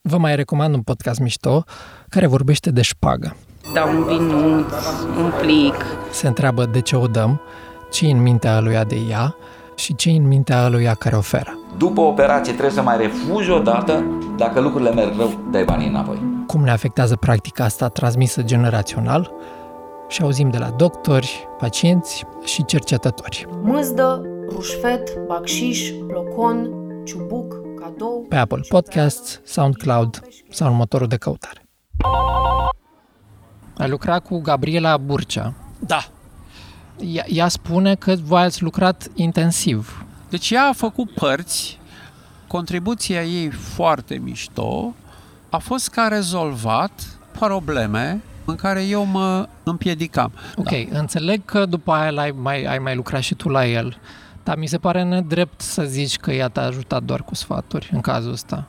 Vă 0.00 0.16
mai 0.16 0.36
recomand 0.36 0.74
un 0.74 0.82
podcast 0.82 1.20
mișto 1.20 1.64
care 2.08 2.26
vorbește 2.26 2.70
de 2.70 2.82
șpagă. 2.82 3.36
Da 3.74 3.84
un 3.84 4.04
vinuț, 4.04 4.72
un 5.16 5.32
plic. 5.40 5.74
Se 6.10 6.26
întreabă 6.26 6.64
de 6.64 6.80
ce 6.80 6.96
o 6.96 7.06
dăm, 7.06 7.40
ce 7.90 8.06
în 8.06 8.22
mintea 8.22 8.60
lui 8.60 8.84
de 8.86 8.96
ea 9.08 9.36
și 9.76 9.94
ce 9.94 10.10
în 10.10 10.26
mintea 10.26 10.68
lui 10.68 10.90
care 10.98 11.16
oferă. 11.16 11.58
După 11.78 12.00
operație 12.00 12.52
trebuie 12.52 12.74
să 12.74 12.82
mai 12.82 12.96
refuzi 12.96 13.50
o 13.50 13.58
dată, 13.58 14.04
dacă 14.36 14.60
lucrurile 14.60 14.90
merg 14.90 15.16
rău, 15.16 15.30
dai 15.50 15.64
banii 15.64 15.88
înapoi. 15.88 16.22
Cum 16.46 16.62
ne 16.62 16.70
afectează 16.70 17.16
practica 17.16 17.64
asta 17.64 17.88
transmisă 17.88 18.42
generațional 18.42 19.32
și 20.08 20.22
auzim 20.22 20.50
de 20.50 20.58
la 20.58 20.70
doctori, 20.70 21.48
pacienți 21.58 22.24
și 22.44 22.64
cercetători. 22.64 23.46
Mâzdă, 23.62 24.22
rușfet, 24.50 25.18
bacșiș, 25.26 25.90
blocon, 26.06 26.70
ciubuc, 27.04 27.54
cadou... 27.80 28.26
Pe 28.28 28.36
Apple 28.36 28.60
Podcasts, 28.68 29.40
SoundCloud 29.44 30.20
sau 30.50 30.70
în 30.70 30.76
motorul 30.76 31.06
de 31.06 31.16
căutare. 31.16 31.66
Ai 33.76 33.88
lucrat 33.88 34.22
cu 34.24 34.40
Gabriela 34.40 34.96
Burcea. 34.96 35.54
Da. 35.78 36.04
Ea, 36.98 37.24
ea 37.28 37.48
spune 37.48 37.94
că 37.94 38.14
voi 38.22 38.40
ați 38.40 38.62
lucrat 38.62 39.08
intensiv. 39.14 40.04
Deci 40.28 40.50
ea 40.50 40.64
a 40.64 40.72
făcut 40.72 41.10
părți, 41.10 41.78
contribuția 42.46 43.22
ei 43.24 43.50
foarte 43.50 44.14
mișto 44.14 44.94
a 45.50 45.58
fost 45.58 45.88
că 45.88 46.00
a 46.00 46.08
rezolvat 46.08 47.18
probleme 47.38 48.20
în 48.44 48.54
care 48.54 48.84
eu 48.84 49.04
mă 49.04 49.48
împiedicam. 49.62 50.32
Ok, 50.56 50.70
da. 50.90 50.98
înțeleg 50.98 51.44
că 51.44 51.66
după 51.66 51.92
aia 51.92 52.20
ai 52.20 52.34
mai, 52.36 52.64
ai 52.64 52.78
mai 52.78 52.94
lucrat 52.94 53.20
și 53.20 53.34
tu 53.34 53.48
la 53.48 53.66
el, 53.66 53.96
dar 54.42 54.56
mi 54.56 54.66
se 54.66 54.78
pare 54.78 55.02
nedrept 55.02 55.60
să 55.60 55.82
zici 55.82 56.16
că 56.16 56.32
ea 56.32 56.48
te-a 56.48 56.62
ajutat 56.62 57.02
doar 57.02 57.22
cu 57.22 57.34
sfaturi 57.34 57.90
în 57.92 58.00
cazul 58.00 58.32
ăsta. 58.32 58.66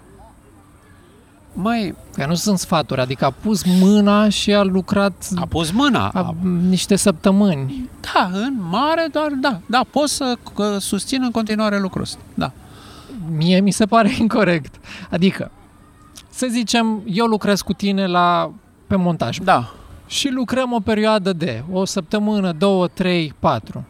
Mai... 1.54 1.96
Că 2.14 2.26
nu 2.26 2.34
sunt 2.34 2.60
sfaturi, 2.60 3.02
adică 3.02 3.26
a 3.26 3.32
pus 3.42 3.64
mâna 3.64 4.30
și 4.30 4.54
a 4.54 4.64
lucrat... 4.64 5.28
A 5.36 5.46
pus 5.46 5.72
mâna? 5.72 6.08
A, 6.08 6.36
niște 6.70 6.96
săptămâni. 6.96 7.90
Da, 8.14 8.30
în 8.34 8.54
mare, 8.70 9.08
doar 9.12 9.32
da. 9.42 9.60
Da, 9.66 9.86
pot 9.92 10.10
să 10.10 10.38
că, 10.56 10.78
susțin 10.78 11.22
în 11.24 11.32
continuare 11.32 11.80
lucrul 11.80 12.02
ăsta. 12.02 12.20
Da. 12.34 12.52
Mie 13.30 13.60
mi 13.60 13.72
se 13.72 13.86
pare 13.86 14.12
incorrect. 14.20 14.76
Adică, 15.10 15.52
să 16.30 16.48
zicem, 16.50 17.02
eu 17.06 17.26
lucrez 17.26 17.62
cu 17.62 17.74
tine 17.74 18.08
la 18.08 18.52
pe 18.88 18.96
montaj. 18.96 19.38
Da. 19.38 19.74
Și 20.08 20.30
lucrăm 20.30 20.72
o 20.72 20.80
perioadă 20.80 21.34
de 21.34 21.64
o 21.72 21.86
săptămână, 21.86 22.52
două, 22.52 22.88
trei, 22.88 23.34
patru. 23.40 23.86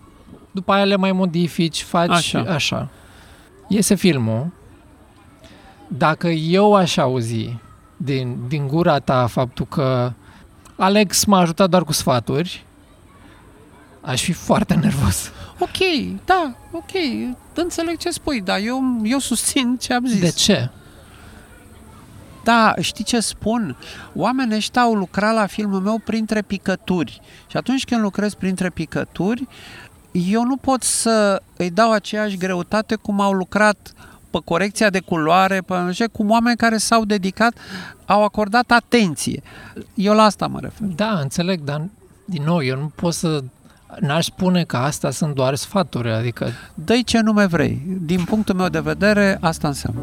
După 0.52 0.72
aia 0.72 0.84
le 0.84 0.96
mai 0.96 1.12
modifici, 1.12 1.82
faci 1.82 2.10
Așa. 2.10 2.40
așa. 2.40 2.90
Iese 3.68 3.96
filmul. 3.96 4.52
Dacă 5.88 6.28
eu 6.28 6.76
aș 6.76 6.98
auzi 6.98 7.56
din, 7.98 8.38
din 8.48 8.68
gura 8.68 9.00
ta 9.00 9.28
faptul 9.28 9.66
că 9.66 10.14
Alex 10.76 11.26
m-a 11.26 11.40
ajutat 11.40 11.70
doar 11.70 11.84
cu 11.84 11.94
sfaturi, 11.94 12.66
aș 14.02 14.22
fi 14.22 14.32
foarte 14.32 14.74
nervos. 14.74 15.32
Ok, 15.60 15.78
da, 16.26 16.54
ok, 16.72 16.92
înțeleg 17.54 17.98
ce 17.98 18.10
spui, 18.10 18.42
dar 18.42 18.60
eu, 18.60 19.00
eu 19.04 19.20
susțin 19.20 19.78
ce 19.80 19.94
am 19.94 20.06
zis. 20.06 20.20
De 20.20 20.30
ce? 20.30 20.70
Da, 22.44 22.74
știi 22.80 23.04
ce 23.04 23.20
spun? 23.20 23.78
Oamenii 24.16 24.56
ăștia 24.56 24.82
au 24.82 24.94
lucrat 24.94 25.34
la 25.34 25.46
filmul 25.46 25.80
meu 25.80 26.02
printre 26.06 26.42
picături. 26.42 27.22
Și 27.48 27.58
atunci 27.58 27.86
când 27.86 28.02
lucrez 28.02 28.34
printre 28.34 28.70
picături, 28.70 29.48
eu 30.12 30.44
nu 30.44 30.58
pot 30.58 30.84
să 30.84 31.42
îi 31.58 31.70
dau 31.70 31.92
aceeași 31.92 32.38
greutate 32.38 32.96
cum 32.96 33.22
au 33.22 33.32
lucrat 33.32 33.94
pe 34.30 34.40
corecția 34.44 34.90
de 34.90 35.00
culoare, 35.00 35.62
pe 35.62 35.78
nu 35.78 35.92
știu, 35.92 36.10
cum 36.10 36.30
oameni 36.30 36.58
care 36.58 36.78
s-au 36.78 37.06
dedicat, 37.06 37.54
au 38.06 38.24
acordat 38.24 38.72
atenție. 38.72 39.42
Eu 39.94 40.14
la 40.14 40.24
asta 40.24 40.48
mă 40.48 40.60
refer. 40.60 40.88
Da, 40.88 41.20
înțeleg, 41.22 41.62
dar 41.62 41.82
din 42.26 42.44
nou, 42.44 42.64
eu 42.64 42.78
nu 42.78 42.92
pot 42.96 43.14
să 43.14 43.44
N-aș 44.00 44.26
spune 44.26 44.64
că 44.64 44.78
asta 44.78 45.12
sunt 45.12 45.36
doar 45.36 45.56
sfaturi, 45.56 46.12
adică... 46.12 46.48
dă 46.74 47.00
ce 47.06 47.20
nume 47.20 47.46
vrei. 47.46 47.98
Din 48.02 48.24
punctul 48.24 48.56
meu 48.56 48.68
de 48.68 48.80
vedere, 48.80 49.38
asta 49.42 49.68
înseamnă. 49.68 50.02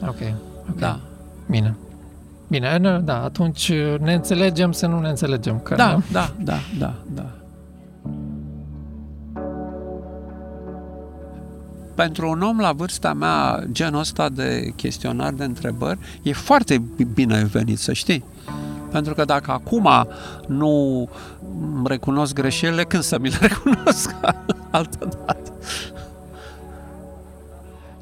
Ok. 0.00 0.08
okay. 0.08 0.34
Da. 0.78 1.00
Bine. 1.50 1.76
Bine, 2.48 3.00
da, 3.04 3.22
atunci 3.22 3.72
ne 4.00 4.14
înțelegem 4.14 4.72
să 4.72 4.86
nu 4.86 5.00
ne 5.00 5.08
înțelegem. 5.08 5.58
Că 5.58 5.74
da, 5.74 5.92
nu? 5.92 6.02
da, 6.12 6.32
da, 6.44 6.58
da, 6.78 6.94
da. 7.14 7.26
Pentru 11.98 12.30
un 12.30 12.42
om 12.42 12.58
la 12.58 12.72
vârsta 12.72 13.12
mea, 13.12 13.64
genul 13.72 14.00
ăsta 14.00 14.28
de 14.28 14.72
chestionar 14.76 15.32
de 15.32 15.44
întrebări, 15.44 15.98
e 16.22 16.32
foarte 16.32 16.82
bine 17.14 17.44
venit, 17.44 17.78
să 17.78 17.92
știi. 17.92 18.24
Pentru 18.90 19.14
că 19.14 19.24
dacă 19.24 19.50
acum 19.50 19.88
nu 20.46 21.08
recunosc 21.84 22.34
greșelile, 22.34 22.84
când 22.84 23.02
să 23.02 23.18
mi 23.18 23.28
le 23.28 23.36
recunosc 23.48 24.14
altă 24.70 25.08
dată? 25.26 25.52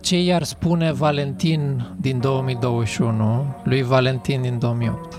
ce 0.00 0.22
i-ar 0.22 0.42
spune 0.42 0.92
Valentin 0.92 1.86
din 2.00 2.20
2021 2.20 3.46
lui 3.64 3.82
Valentin 3.82 4.42
din 4.42 4.58
2008? 4.58 5.16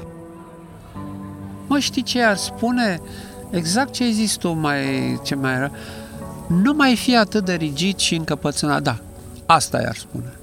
Mă, 1.68 1.80
știi 1.80 2.04
ce 2.04 2.24
ar 2.24 2.36
spune? 2.36 3.00
Exact 3.52 3.92
ce 3.92 4.04
ai 4.04 4.12
zis 4.12 4.36
tu 4.36 4.50
mai, 4.50 4.80
ce 5.24 5.36
mai 5.36 5.54
era. 5.54 5.72
Nu 6.48 6.74
mai 6.74 6.96
fi 6.96 7.18
atât 7.18 7.46
de 7.46 7.54
rigid 7.54 7.98
și 7.98 8.16
încăpățânat. 8.16 8.82
Da, 8.82 9.00
asta 9.46 9.82
i-ar 9.82 9.96
spune. 9.96 10.38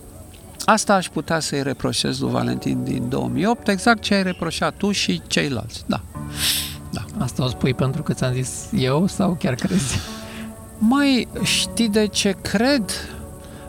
Asta 0.65 0.95
aș 0.95 1.09
putea 1.09 1.41
să-i 1.41 1.63
reproșez 1.63 2.21
lui 2.21 2.31
Valentin 2.31 2.85
din 2.85 3.09
2008, 3.09 3.69
exact 3.69 4.03
ce 4.03 4.15
ai 4.15 4.23
reproșat 4.23 4.75
tu 4.75 4.91
și 4.91 5.23
ceilalți. 5.27 5.85
Da. 5.87 6.01
da. 6.91 7.05
Asta 7.19 7.45
o 7.45 7.49
spui 7.49 7.75
pentru 7.75 8.03
că 8.03 8.13
ți-am 8.13 8.33
zis 8.33 8.69
eu 8.77 9.07
sau 9.07 9.37
chiar 9.39 9.55
crezi? 9.55 9.99
Mai 10.79 11.29
știi 11.43 11.89
de 11.89 12.07
ce 12.07 12.37
cred? 12.43 12.91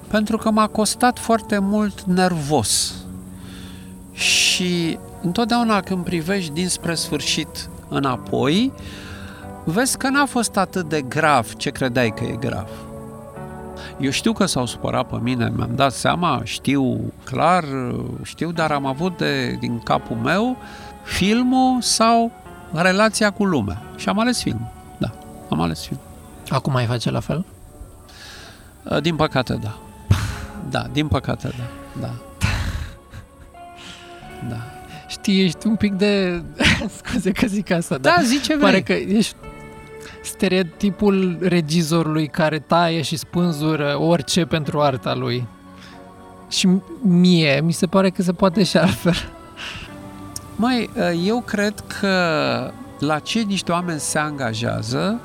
Pentru 0.08 0.38
că 0.38 0.52
m-a 0.52 0.67
costat 0.67 1.19
foarte 1.19 1.60
mult 1.60 2.02
nervos. 2.02 2.93
Și 4.12 5.00
întotdeauna 5.21 5.82
când 5.82 6.04
privești 6.04 6.52
dinspre 6.52 6.95
sfârșit 6.95 7.69
înapoi, 7.89 8.74
vezi 9.65 9.97
că 9.97 10.10
n-a 10.10 10.25
fost 10.25 10.58
atât 10.58 10.89
de 10.89 11.01
grav 11.01 11.54
ce 11.54 11.69
credeai 11.69 12.13
că 12.15 12.23
e 12.23 12.36
grav. 12.39 12.69
Eu 13.99 14.10
știu 14.10 14.34
că 14.34 14.45
s-au 14.45 14.65
supărat 14.65 15.08
pe 15.08 15.17
mine, 15.21 15.51
mi-am 15.56 15.75
dat 15.75 15.93
seama, 15.93 16.41
știu 16.43 17.13
clar, 17.23 17.63
știu, 18.23 18.51
dar 18.51 18.71
am 18.71 18.86
avut 18.86 19.17
de, 19.17 19.58
din 19.60 19.80
capul 19.80 20.15
meu 20.15 20.58
filmul 21.04 21.82
sau 21.82 22.32
relația 22.73 23.32
cu 23.32 23.45
lumea. 23.45 23.82
Și 23.95 24.10
am 24.10 24.19
ales 24.19 24.41
film. 24.41 24.71
Da, 24.97 25.12
am 25.49 25.62
ales 25.62 25.86
film. 25.86 25.99
Acum 26.49 26.71
mai 26.71 26.86
face 26.86 27.12
la 27.12 27.19
fel? 27.19 27.45
Din 29.01 29.15
păcate, 29.15 29.54
da. 29.54 29.78
Da, 30.69 30.88
din 30.91 31.08
păcate, 31.08 31.47
da. 31.58 31.63
Da. 32.01 32.13
Da. 34.49 34.58
Știi, 35.08 35.43
ești 35.43 35.67
un 35.67 35.75
pic 35.75 35.93
de... 35.93 36.43
Scuze 37.04 37.32
că 37.32 37.47
zic 37.47 37.71
asta, 37.71 37.97
da, 37.97 38.15
zi 38.23 38.41
ce 38.41 38.56
vrei. 38.56 38.60
Pare 38.60 38.82
că 38.82 38.93
ești 38.93 39.36
stereotipul 40.26 41.38
regizorului 41.42 42.28
care 42.28 42.60
taie 42.60 43.02
și 43.02 43.16
spânzură 43.18 43.98
orice 44.00 44.46
pentru 44.46 44.82
arta 44.82 45.16
lui. 45.16 45.48
Și 46.50 46.70
mie, 47.02 47.62
mi 47.64 47.72
se 47.72 47.88
pare 47.88 48.10
că 48.10 48.22
se 48.22 48.32
poate 48.32 48.64
și 48.64 48.78
altfel. 48.78 49.32
Mai, 50.56 50.90
eu 51.26 51.42
cred 51.42 51.74
că 52.00 52.10
la 53.00 53.20
ce 53.20 53.40
niște 53.40 53.72
oameni 53.72 54.00
se 54.00 54.18
angajează, 54.18 55.20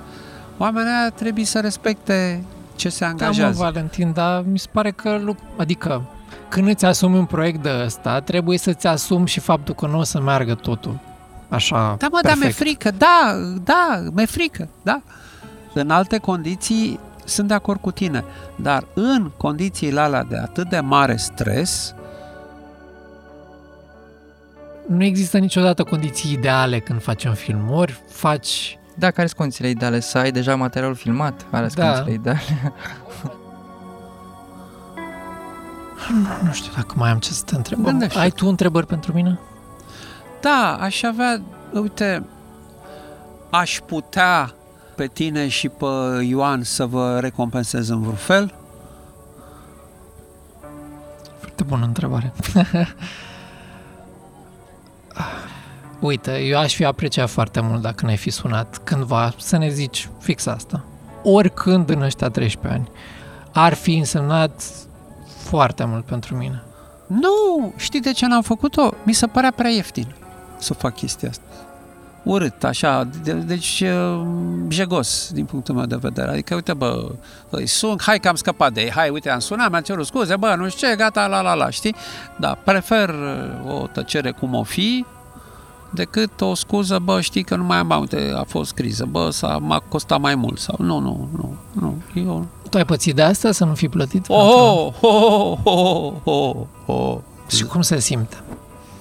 oamenii 0.59 0.91
aia 1.01 1.11
trebuie 1.11 1.45
să 1.45 1.61
respecte 1.61 2.45
ce 2.77 2.89
se 2.89 3.05
angajează. 3.05 3.59
Da, 3.59 3.65
mă, 3.65 3.71
Valentin, 3.71 4.13
dar 4.13 4.45
mi 4.51 4.59
se 4.59 4.69
pare 4.73 4.91
că, 4.91 5.21
adică, 5.57 6.03
când 6.49 6.69
îți 6.69 6.85
asumi 6.85 7.19
un 7.19 7.25
proiect 7.25 7.63
de 7.63 7.71
ăsta, 7.85 8.21
trebuie 8.21 8.59
să-ți 8.59 8.87
asumi 8.87 9.29
și 9.29 9.41
faptul 9.41 9.75
că 9.75 9.87
nu 9.87 9.99
o 9.99 10.03
să 10.03 10.21
meargă 10.21 10.55
totul 10.55 10.99
așa 11.51 11.97
Da, 11.99 12.09
mă, 12.11 12.19
perfect. 12.23 12.23
da, 12.23 12.35
mi-e 12.35 12.51
frică, 12.51 12.91
da, 12.91 13.35
da, 13.65 14.03
mi-e 14.13 14.27
frică, 14.27 14.69
da. 14.83 15.03
În 15.75 15.91
alte 15.91 16.19
condiții 16.19 17.01
sunt 17.25 17.49
de 17.49 17.55
acord 17.55 17.81
cu 17.81 17.91
tine, 17.91 18.25
dar 18.57 18.85
în 18.95 19.31
condițiile 19.37 20.01
alea 20.01 20.25
de 20.25 20.37
atât 20.37 20.69
de 20.69 20.81
mare 20.81 21.17
stres, 21.17 21.95
nu 24.87 25.05
există 25.05 25.39
niciodată 25.39 25.83
condiții 25.83 26.33
ideale 26.33 26.79
când 26.79 27.03
faci 27.03 27.25
un 27.25 27.35
film. 27.35 27.71
Ori 27.71 28.01
faci... 28.09 28.79
Da, 28.95 29.11
care 29.11 29.27
sunt 29.27 29.39
condițiile 29.39 29.71
ideale? 29.71 30.01
Să 30.01 30.19
ai 30.19 30.31
deja 30.31 30.57
materialul 30.57 30.97
filmat? 30.97 31.47
Care 31.51 31.69
sunt 31.69 31.85
da. 31.85 31.93
condițiile 31.93 32.19
ideale? 32.21 32.73
nu 36.45 36.53
știu 36.53 36.73
dacă 36.77 36.95
mai 36.97 37.11
am 37.11 37.19
ce 37.19 37.33
să 37.33 37.43
te 37.45 37.55
întreb. 37.55 37.83
Gândește. 37.83 38.19
Ai 38.19 38.31
tu 38.31 38.47
întrebări 38.47 38.87
pentru 38.87 39.13
mine? 39.13 39.39
Da, 40.40 40.76
aș 40.81 41.03
avea, 41.03 41.40
uite, 41.72 42.24
aș 43.50 43.79
putea 43.87 44.55
pe 44.96 45.07
tine 45.07 45.48
și 45.48 45.68
pe 45.68 45.87
Ioan 46.22 46.62
să 46.62 46.87
vă 46.87 47.18
recompensez 47.20 47.88
în 47.88 48.00
vreun 48.00 48.14
fel? 48.14 48.55
Foarte 51.38 51.62
bună 51.62 51.85
întrebare. 51.85 52.33
Uite, 56.00 56.38
eu 56.38 56.59
aș 56.59 56.74
fi 56.74 56.85
apreciat 56.85 57.29
foarte 57.29 57.61
mult 57.61 57.83
dacă 57.83 58.05
ne-ai 58.05 58.16
fi 58.16 58.31
sunat 58.31 58.81
cândva 58.85 59.33
să 59.38 59.57
ne 59.57 59.68
zici 59.68 60.09
fix 60.20 60.46
asta. 60.46 60.85
Oricând 61.22 61.90
în 61.90 62.03
ăștia 62.03 62.29
13 62.29 62.81
ani. 62.81 62.90
Ar 63.53 63.74
fi 63.74 63.96
însemnat 63.96 64.62
foarte 65.37 65.85
mult 65.85 66.05
pentru 66.05 66.37
mine. 66.37 66.62
Nu, 67.07 67.72
știi 67.76 68.00
de 68.00 68.12
ce 68.12 68.26
n-am 68.26 68.42
făcut-o? 68.42 68.90
Mi 69.03 69.12
se 69.12 69.26
părea 69.26 69.53
prea 69.53 69.70
ieftin 69.70 70.14
să 70.61 70.75
fac 70.75 70.94
chestia 70.94 71.29
asta. 71.29 71.42
Urât, 72.23 72.64
așa, 72.64 73.09
de, 73.23 73.33
deci 73.33 73.85
jegos 74.68 75.31
din 75.33 75.44
punctul 75.44 75.75
meu 75.75 75.85
de 75.85 75.96
vedere. 76.01 76.31
Adică, 76.31 76.55
uite, 76.55 76.75
bă, 76.75 77.11
îi 77.51 77.66
sun, 77.66 77.96
hai 78.01 78.18
că 78.18 78.29
am 78.29 78.35
scăpat 78.35 78.73
de 78.73 78.81
ei, 78.81 78.90
hai, 78.90 79.09
uite, 79.09 79.31
am 79.31 79.38
sunat, 79.38 79.70
mi-am 79.70 79.83
cerut 79.83 80.07
scuze, 80.07 80.37
bă, 80.37 80.55
nu 80.59 80.68
știu 80.68 80.88
ce, 80.88 80.96
gata, 80.96 81.27
la, 81.27 81.40
la, 81.40 81.55
la, 81.55 81.70
știi? 81.70 81.94
Da, 82.37 82.59
prefer 82.64 83.14
o 83.68 83.87
tăcere 83.87 84.31
cum 84.31 84.55
o 84.55 84.62
fi, 84.62 85.05
decât 85.90 86.40
o 86.40 86.55
scuză, 86.55 86.99
bă, 86.99 87.20
știi 87.20 87.42
că 87.42 87.57
nu 87.57 87.64
mai 87.64 87.79
am 87.79 87.96
uite, 88.01 88.33
a 88.37 88.44
fost 88.44 88.73
criză, 88.73 89.07
bă, 89.11 89.31
s-a, 89.31 89.59
m-a 89.61 89.79
costat 89.79 90.20
mai 90.20 90.35
mult 90.35 90.59
sau 90.59 90.77
nu, 90.79 90.99
nu, 90.99 91.29
nu, 91.37 91.57
nu, 91.73 92.03
eu... 92.14 92.46
Tu 92.70 92.77
ai 92.77 92.85
pățit 92.85 93.14
de 93.14 93.23
asta 93.23 93.53
să 93.53 93.64
nu 93.64 93.75
fi 93.75 93.88
plătit? 93.88 94.25
Oh, 94.29 94.92
oh, 95.01 95.01
oh, 95.01 95.59
oh, 95.64 96.12
oh, 96.25 96.57
oh. 96.87 97.18
Și 97.49 97.64
cum 97.64 97.83
se 97.83 97.99
simte? 97.99 98.37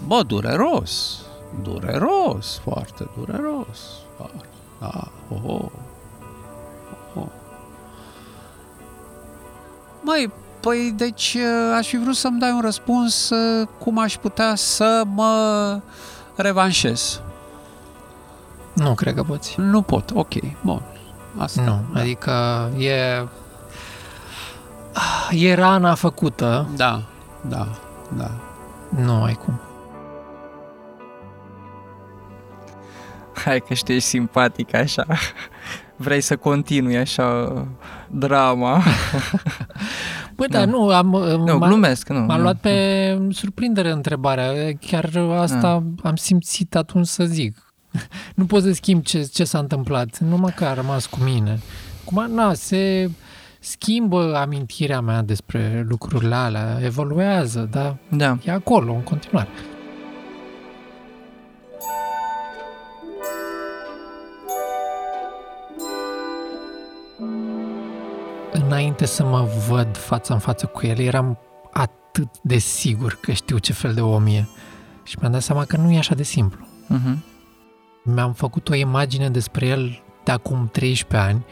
Bă, 0.07 0.23
dureros, 0.27 1.21
dureros, 1.61 2.59
foarte 2.63 3.09
dureros, 3.17 3.79
foarte, 4.17 4.45
da, 4.79 5.07
oh, 5.29 5.41
oh, 5.45 5.65
oh. 7.15 7.27
Măi, 10.01 10.31
păi, 10.59 10.93
deci 10.95 11.37
aș 11.77 11.87
fi 11.87 11.97
vrut 11.97 12.15
să-mi 12.15 12.39
dai 12.39 12.51
un 12.51 12.61
răspuns 12.61 13.31
cum 13.79 13.97
aș 13.97 14.17
putea 14.17 14.55
să 14.55 15.03
mă 15.05 15.79
revanșez. 16.35 17.21
Nu 18.73 18.93
cred 18.93 19.15
că 19.15 19.23
poți. 19.23 19.55
Nu 19.57 19.81
pot, 19.81 20.11
ok, 20.13 20.33
bun. 20.61 20.81
Asta, 21.37 21.61
nu, 21.61 21.79
da. 21.93 21.99
adică 21.99 22.31
e... 22.77 23.27
E 25.31 25.53
rana 25.53 25.95
făcută. 25.95 26.67
Da, 26.75 27.01
da, 27.41 27.67
da. 28.17 28.31
Nu 28.89 29.23
ai 29.23 29.33
cum. 29.33 29.59
Hai 33.49 33.59
că 33.67 33.73
știi, 33.73 33.99
simpatic 33.99 34.73
așa. 34.75 35.05
Vrei 35.95 36.21
să 36.21 36.35
continui 36.35 36.97
așa 36.97 37.53
drama. 38.09 38.81
Bă, 40.35 40.45
da, 40.49 40.65
nu, 40.65 40.89
am... 40.89 41.09
Nu, 41.45 41.57
m-a, 41.57 41.67
glumesc, 41.67 42.09
nu. 42.09 42.19
M-a 42.19 42.35
nu. 42.35 42.41
luat 42.41 42.57
pe 42.57 43.17
surprindere 43.31 43.91
întrebarea. 43.91 44.51
Chiar 44.79 45.11
asta 45.37 45.83
da. 46.01 46.09
am 46.09 46.15
simțit 46.15 46.75
atunci 46.75 47.07
să 47.07 47.23
zic. 47.23 47.73
nu 48.35 48.45
pot 48.45 48.61
să 48.61 48.71
schimb 48.71 49.03
ce, 49.03 49.29
ce 49.33 49.43
s-a 49.43 49.59
întâmplat, 49.59 50.19
numai 50.19 50.53
că 50.55 50.65
a 50.65 50.73
rămas 50.73 51.05
cu 51.05 51.17
mine. 51.23 51.59
Cum, 52.03 52.31
na, 52.33 52.53
se 52.53 53.11
schimbă 53.59 54.35
amintirea 54.35 55.01
mea 55.01 55.21
despre 55.21 55.85
lucrurile 55.89 56.35
alea, 56.35 56.79
evoluează, 56.83 57.67
dar 57.71 57.97
da. 58.09 58.37
e 58.45 58.51
acolo, 58.51 58.93
în 58.93 59.03
continuare. 59.03 59.49
Înainte 68.69 69.05
să 69.05 69.23
mă 69.23 69.47
văd 69.67 69.97
față 69.97 70.33
în 70.33 70.39
față 70.39 70.65
cu 70.65 70.85
el, 70.85 70.99
eram 70.99 71.37
atât 71.71 72.29
de 72.41 72.57
sigur 72.57 73.17
că 73.21 73.31
știu 73.31 73.57
ce 73.57 73.73
fel 73.73 73.93
de 73.93 74.01
om 74.01 74.25
e. 74.27 74.47
Și 75.03 75.17
mi-am 75.19 75.31
dat 75.31 75.41
seama 75.41 75.65
că 75.65 75.77
nu 75.77 75.91
e 75.91 75.97
așa 75.97 76.15
de 76.15 76.23
simplu. 76.23 76.65
Uh-huh. 76.65 77.17
Mi-am 78.03 78.33
făcut 78.33 78.69
o 78.69 78.75
imagine 78.75 79.29
despre 79.29 79.65
el 79.65 80.01
de 80.23 80.31
acum 80.31 80.69
13 80.71 81.29
ani 81.29 81.45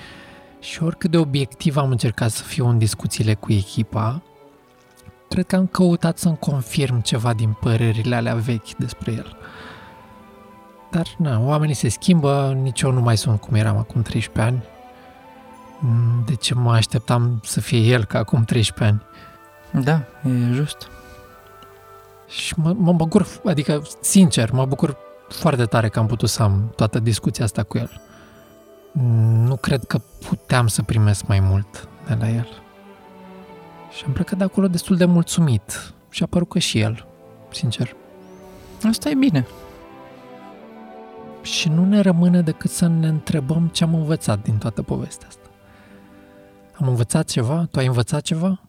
și 0.60 0.84
oricât 0.84 1.12
de 1.12 1.18
obiectiv 1.18 1.78
am 1.78 1.90
încercat 1.90 2.32
să 2.32 2.44
fiu 2.44 2.68
în 2.68 2.78
discuțiile 2.78 3.34
cu 3.34 3.52
echipa, 3.52 4.22
cred 5.30 5.46
că 5.46 5.56
am 5.56 5.68
căutat 5.68 6.18
să-mi 6.18 6.38
confirm 6.38 7.02
ceva 7.02 7.34
din 7.34 7.58
părerile 7.60 8.16
alea 8.16 8.36
vechi 8.36 8.76
despre 8.78 9.12
el. 9.12 9.38
Dar, 10.92 11.08
na, 11.18 11.40
oamenii 11.40 11.76
se 11.76 11.90
schimbă, 11.90 12.58
nici 12.62 12.82
eu 12.82 12.92
nu 12.92 13.02
mai 13.02 13.18
sunt 13.18 13.40
cum 13.40 13.56
eram 13.56 13.78
acum 13.78 14.02
13 14.02 14.54
ani. 14.54 14.64
De 16.26 16.36
ce 16.36 16.54
mă 16.54 16.72
așteptam 16.72 17.40
să 17.44 17.60
fie 17.60 17.80
el 17.80 18.06
ca 18.06 18.20
acum 18.20 18.44
13 18.44 18.86
ani? 18.86 19.02
Da, 19.84 20.04
e 20.30 20.54
just. 20.54 20.90
Și 22.28 22.54
mă, 22.60 22.74
mă 22.78 22.94
bucur, 22.94 23.28
adică, 23.46 23.82
sincer, 24.02 24.52
mă 24.52 24.66
bucur 24.66 24.98
foarte 25.30 25.66
tare 25.66 25.90
că 25.90 26.00
am 26.00 26.08
putut 26.08 26.30
să 26.30 26.44
am 26.44 26.74
toată 26.76 27.00
discuția 27.00 27.46
asta 27.46 27.64
cu 27.64 27.78
el. 27.78 28.02
Nu 29.46 29.56
cred 29.56 29.84
că 29.84 30.02
puteam 30.30 30.68
să 30.68 30.82
primesc 30.84 31.28
mai 31.28 31.40
mult 31.40 31.88
de 32.08 32.16
la 32.20 32.30
el. 32.30 32.48
Și 33.98 34.04
am 34.06 34.12
plecat 34.12 34.38
de 34.38 34.44
acolo 34.44 34.68
destul 34.68 34.96
de 34.96 35.06
mulțumit. 35.06 35.94
Și 36.10 36.24
a 36.24 36.26
părut 36.26 36.50
că 36.50 36.60
și 36.60 36.80
el, 36.80 37.08
sincer. 37.52 37.96
Asta 38.84 39.10
e 39.10 39.16
bine. 39.16 39.48
Și 41.42 41.70
nu 41.70 41.86
ne 41.86 42.00
rămâne 42.00 42.42
decât 42.42 42.70
să 42.70 42.88
ne 42.88 43.08
întrebăm 43.08 43.68
ce 43.68 43.84
am 43.84 43.94
învățat 43.94 44.42
din 44.42 44.58
toată 44.58 44.82
povestea 44.82 45.28
asta. 45.28 45.47
Am 46.80 46.88
învățat 46.88 47.28
ceva? 47.30 47.68
Tu 47.72 47.80
ai 47.80 47.86
învățat 47.86 48.22
ceva? 48.22 48.62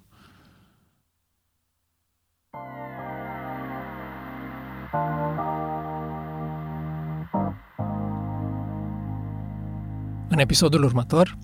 În 10.29 10.39
episodul 10.39 10.83
următor 10.83 11.39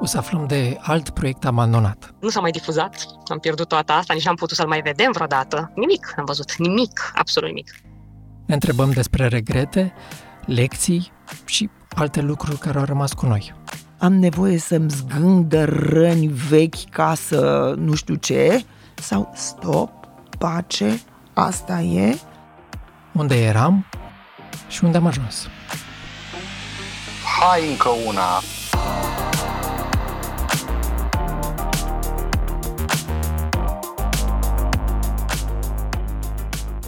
o 0.00 0.06
să 0.06 0.18
aflăm 0.18 0.46
de 0.46 0.78
alt 0.80 1.10
proiect 1.10 1.44
abandonat. 1.44 2.14
Nu 2.20 2.28
s-a 2.28 2.40
mai 2.40 2.50
difuzat, 2.50 3.06
am 3.26 3.38
pierdut 3.38 3.68
toată 3.68 3.92
asta, 3.92 4.14
nici 4.14 4.24
n-am 4.24 4.34
putut 4.34 4.56
să-l 4.56 4.68
mai 4.68 4.80
vedem 4.80 5.12
vreodată. 5.12 5.72
Nimic 5.74 6.14
am 6.16 6.24
văzut, 6.24 6.56
nimic, 6.56 7.12
absolut 7.14 7.48
nimic. 7.48 7.74
Ne 8.46 8.54
întrebăm 8.54 8.90
despre 8.90 9.26
regrete, 9.26 9.92
lecții 10.46 11.12
și 11.44 11.70
alte 11.96 12.20
lucruri 12.20 12.58
care 12.58 12.78
au 12.78 12.84
rămas 12.84 13.12
cu 13.12 13.26
noi. 13.26 13.54
Am 14.00 14.12
nevoie 14.12 14.58
să-mi 14.58 14.90
zgândă 14.90 15.64
răni 15.64 16.26
vechi 16.26 16.90
ca 16.90 17.14
să 17.14 17.74
nu 17.78 17.94
știu 17.94 18.14
ce? 18.14 18.64
Sau 18.94 19.32
stop, 19.34 19.90
pace, 20.38 21.00
asta 21.32 21.80
e? 21.80 22.18
Unde 23.12 23.44
eram 23.44 23.86
și 24.68 24.84
unde 24.84 24.96
am 24.96 25.06
ajuns. 25.06 25.48
Hai 27.40 27.70
încă 27.70 27.88
una! 28.06 28.40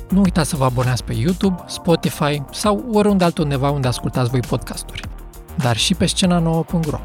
Nu 0.09 0.21
uitați 0.21 0.49
să 0.51 0.57
vă 0.57 0.65
abonați 0.65 1.05
pe 1.05 1.13
YouTube, 1.15 1.65
Spotify 1.67 2.43
sau 2.53 2.85
oriunde 2.93 3.25
altundeva 3.25 3.71
unde 3.71 3.89
ascultați 3.89 4.31
voi 4.31 4.41
podcasturi. 4.41 5.10
Dar 5.57 5.77
și 5.77 5.95
pe 5.95 6.05
scena9.ro. 6.05 7.01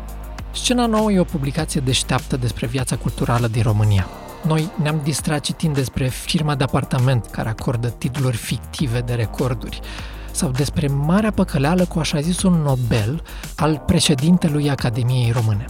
Scena 0.54 0.86
nouă 0.86 1.12
e 1.12 1.20
o 1.20 1.24
publicație 1.24 1.82
deșteaptă 1.82 2.38
despre 2.38 2.68
viața 2.68 2.96
culturală 2.96 3.48
din 3.48 3.62
România. 3.62 4.08
Noi 4.48 4.72
ne-am 4.82 5.02
distrat 5.04 5.40
citind 5.40 5.74
despre 5.74 6.08
firma 6.08 6.56
de 6.56 6.64
apartament 6.64 7.26
care 7.26 7.50
acordă 7.50 7.90
titluri 7.90 8.38
fictive 8.38 9.02
de 9.02 9.14
recorduri, 9.14 9.80
sau 10.32 10.52
despre 10.52 10.88
marea 10.88 11.32
păcăleală 11.32 11.86
cu 11.86 12.00
așa 12.00 12.20
zis 12.20 12.42
un 12.42 12.54
Nobel 12.54 13.24
al 13.56 13.84
președintelui 13.86 14.70
Academiei 14.70 15.32
Române. 15.32 15.66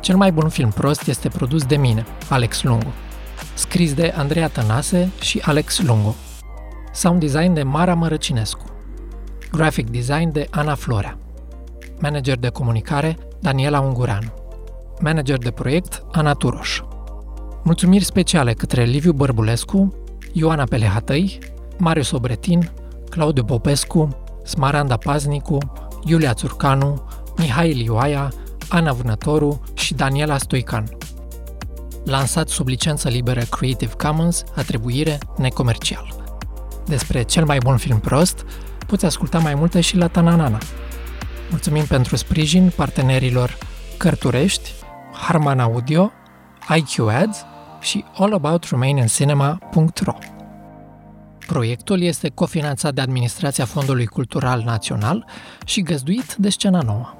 Cel 0.00 0.16
mai 0.16 0.32
bun 0.32 0.48
film 0.48 0.70
prost 0.70 1.06
este 1.06 1.28
produs 1.28 1.64
de 1.64 1.76
mine, 1.76 2.06
Alex 2.28 2.62
Lungu, 2.62 2.92
scris 3.54 3.94
de 3.94 4.14
Andreea 4.16 4.48
Tănase 4.48 5.10
și 5.20 5.42
Alex 5.44 5.80
Lungu. 5.80 6.16
Sound 6.92 7.20
design 7.20 7.52
de 7.52 7.62
Mara 7.62 7.94
Mărăcinescu. 7.94 8.64
Graphic 9.52 9.90
design 9.90 10.32
de 10.32 10.46
Ana 10.50 10.74
Florea. 10.74 11.18
Manager 12.00 12.38
de 12.38 12.48
comunicare 12.48 13.16
Daniela 13.40 13.80
Ungureanu. 13.80 14.32
Manager 15.00 15.38
de 15.38 15.50
proiect 15.50 16.02
Ana 16.12 16.32
Turoș. 16.32 16.80
Mulțumiri 17.62 18.04
speciale 18.04 18.52
către 18.52 18.84
Liviu 18.84 19.12
Bărbulescu, 19.12 19.94
Ioana 20.32 20.64
Pelehatăi, 20.64 21.38
Marius 21.78 22.10
Obretin, 22.10 22.70
Claudiu 23.10 23.44
Popescu, 23.44 24.16
Smaranda 24.44 24.96
Paznicu, 24.96 25.58
Iulia 26.04 26.34
Țurcanu, 26.34 27.02
Mihai 27.36 27.72
Lioaia, 27.72 28.32
Ana 28.68 28.92
Vânătoru 28.92 29.60
și 29.74 29.94
Daniela 29.94 30.38
Stoican. 30.38 30.88
Lansat 32.04 32.48
sub 32.48 32.66
licență 32.66 33.08
liberă 33.08 33.40
Creative 33.40 33.92
Commons, 33.92 34.44
atribuire 34.56 35.18
necomercial. 35.36 36.14
Despre 36.86 37.22
cel 37.22 37.44
mai 37.44 37.58
bun 37.58 37.76
film 37.76 37.98
prost, 37.98 38.44
poți 38.86 39.04
asculta 39.04 39.38
mai 39.38 39.54
multe 39.54 39.80
și 39.80 39.96
la 39.96 40.08
Tananana. 40.08 40.58
Mulțumim 41.50 41.84
pentru 41.84 42.16
sprijin 42.16 42.72
partenerilor 42.76 43.58
Cărturești, 43.96 44.72
Harman 45.12 45.60
Audio, 45.60 46.12
IQ 46.76 47.08
Ads 47.08 47.44
și 47.80 48.04
allaboutRomanianCinema.ro. 48.14 50.14
Proiectul 51.46 52.02
este 52.02 52.28
cofinanțat 52.28 52.94
de 52.94 53.00
Administrația 53.00 53.64
Fondului 53.64 54.06
Cultural 54.06 54.62
Național 54.64 55.26
și 55.64 55.82
găzduit 55.82 56.34
de 56.34 56.48
Scena 56.48 56.80
Nouă. 56.80 57.17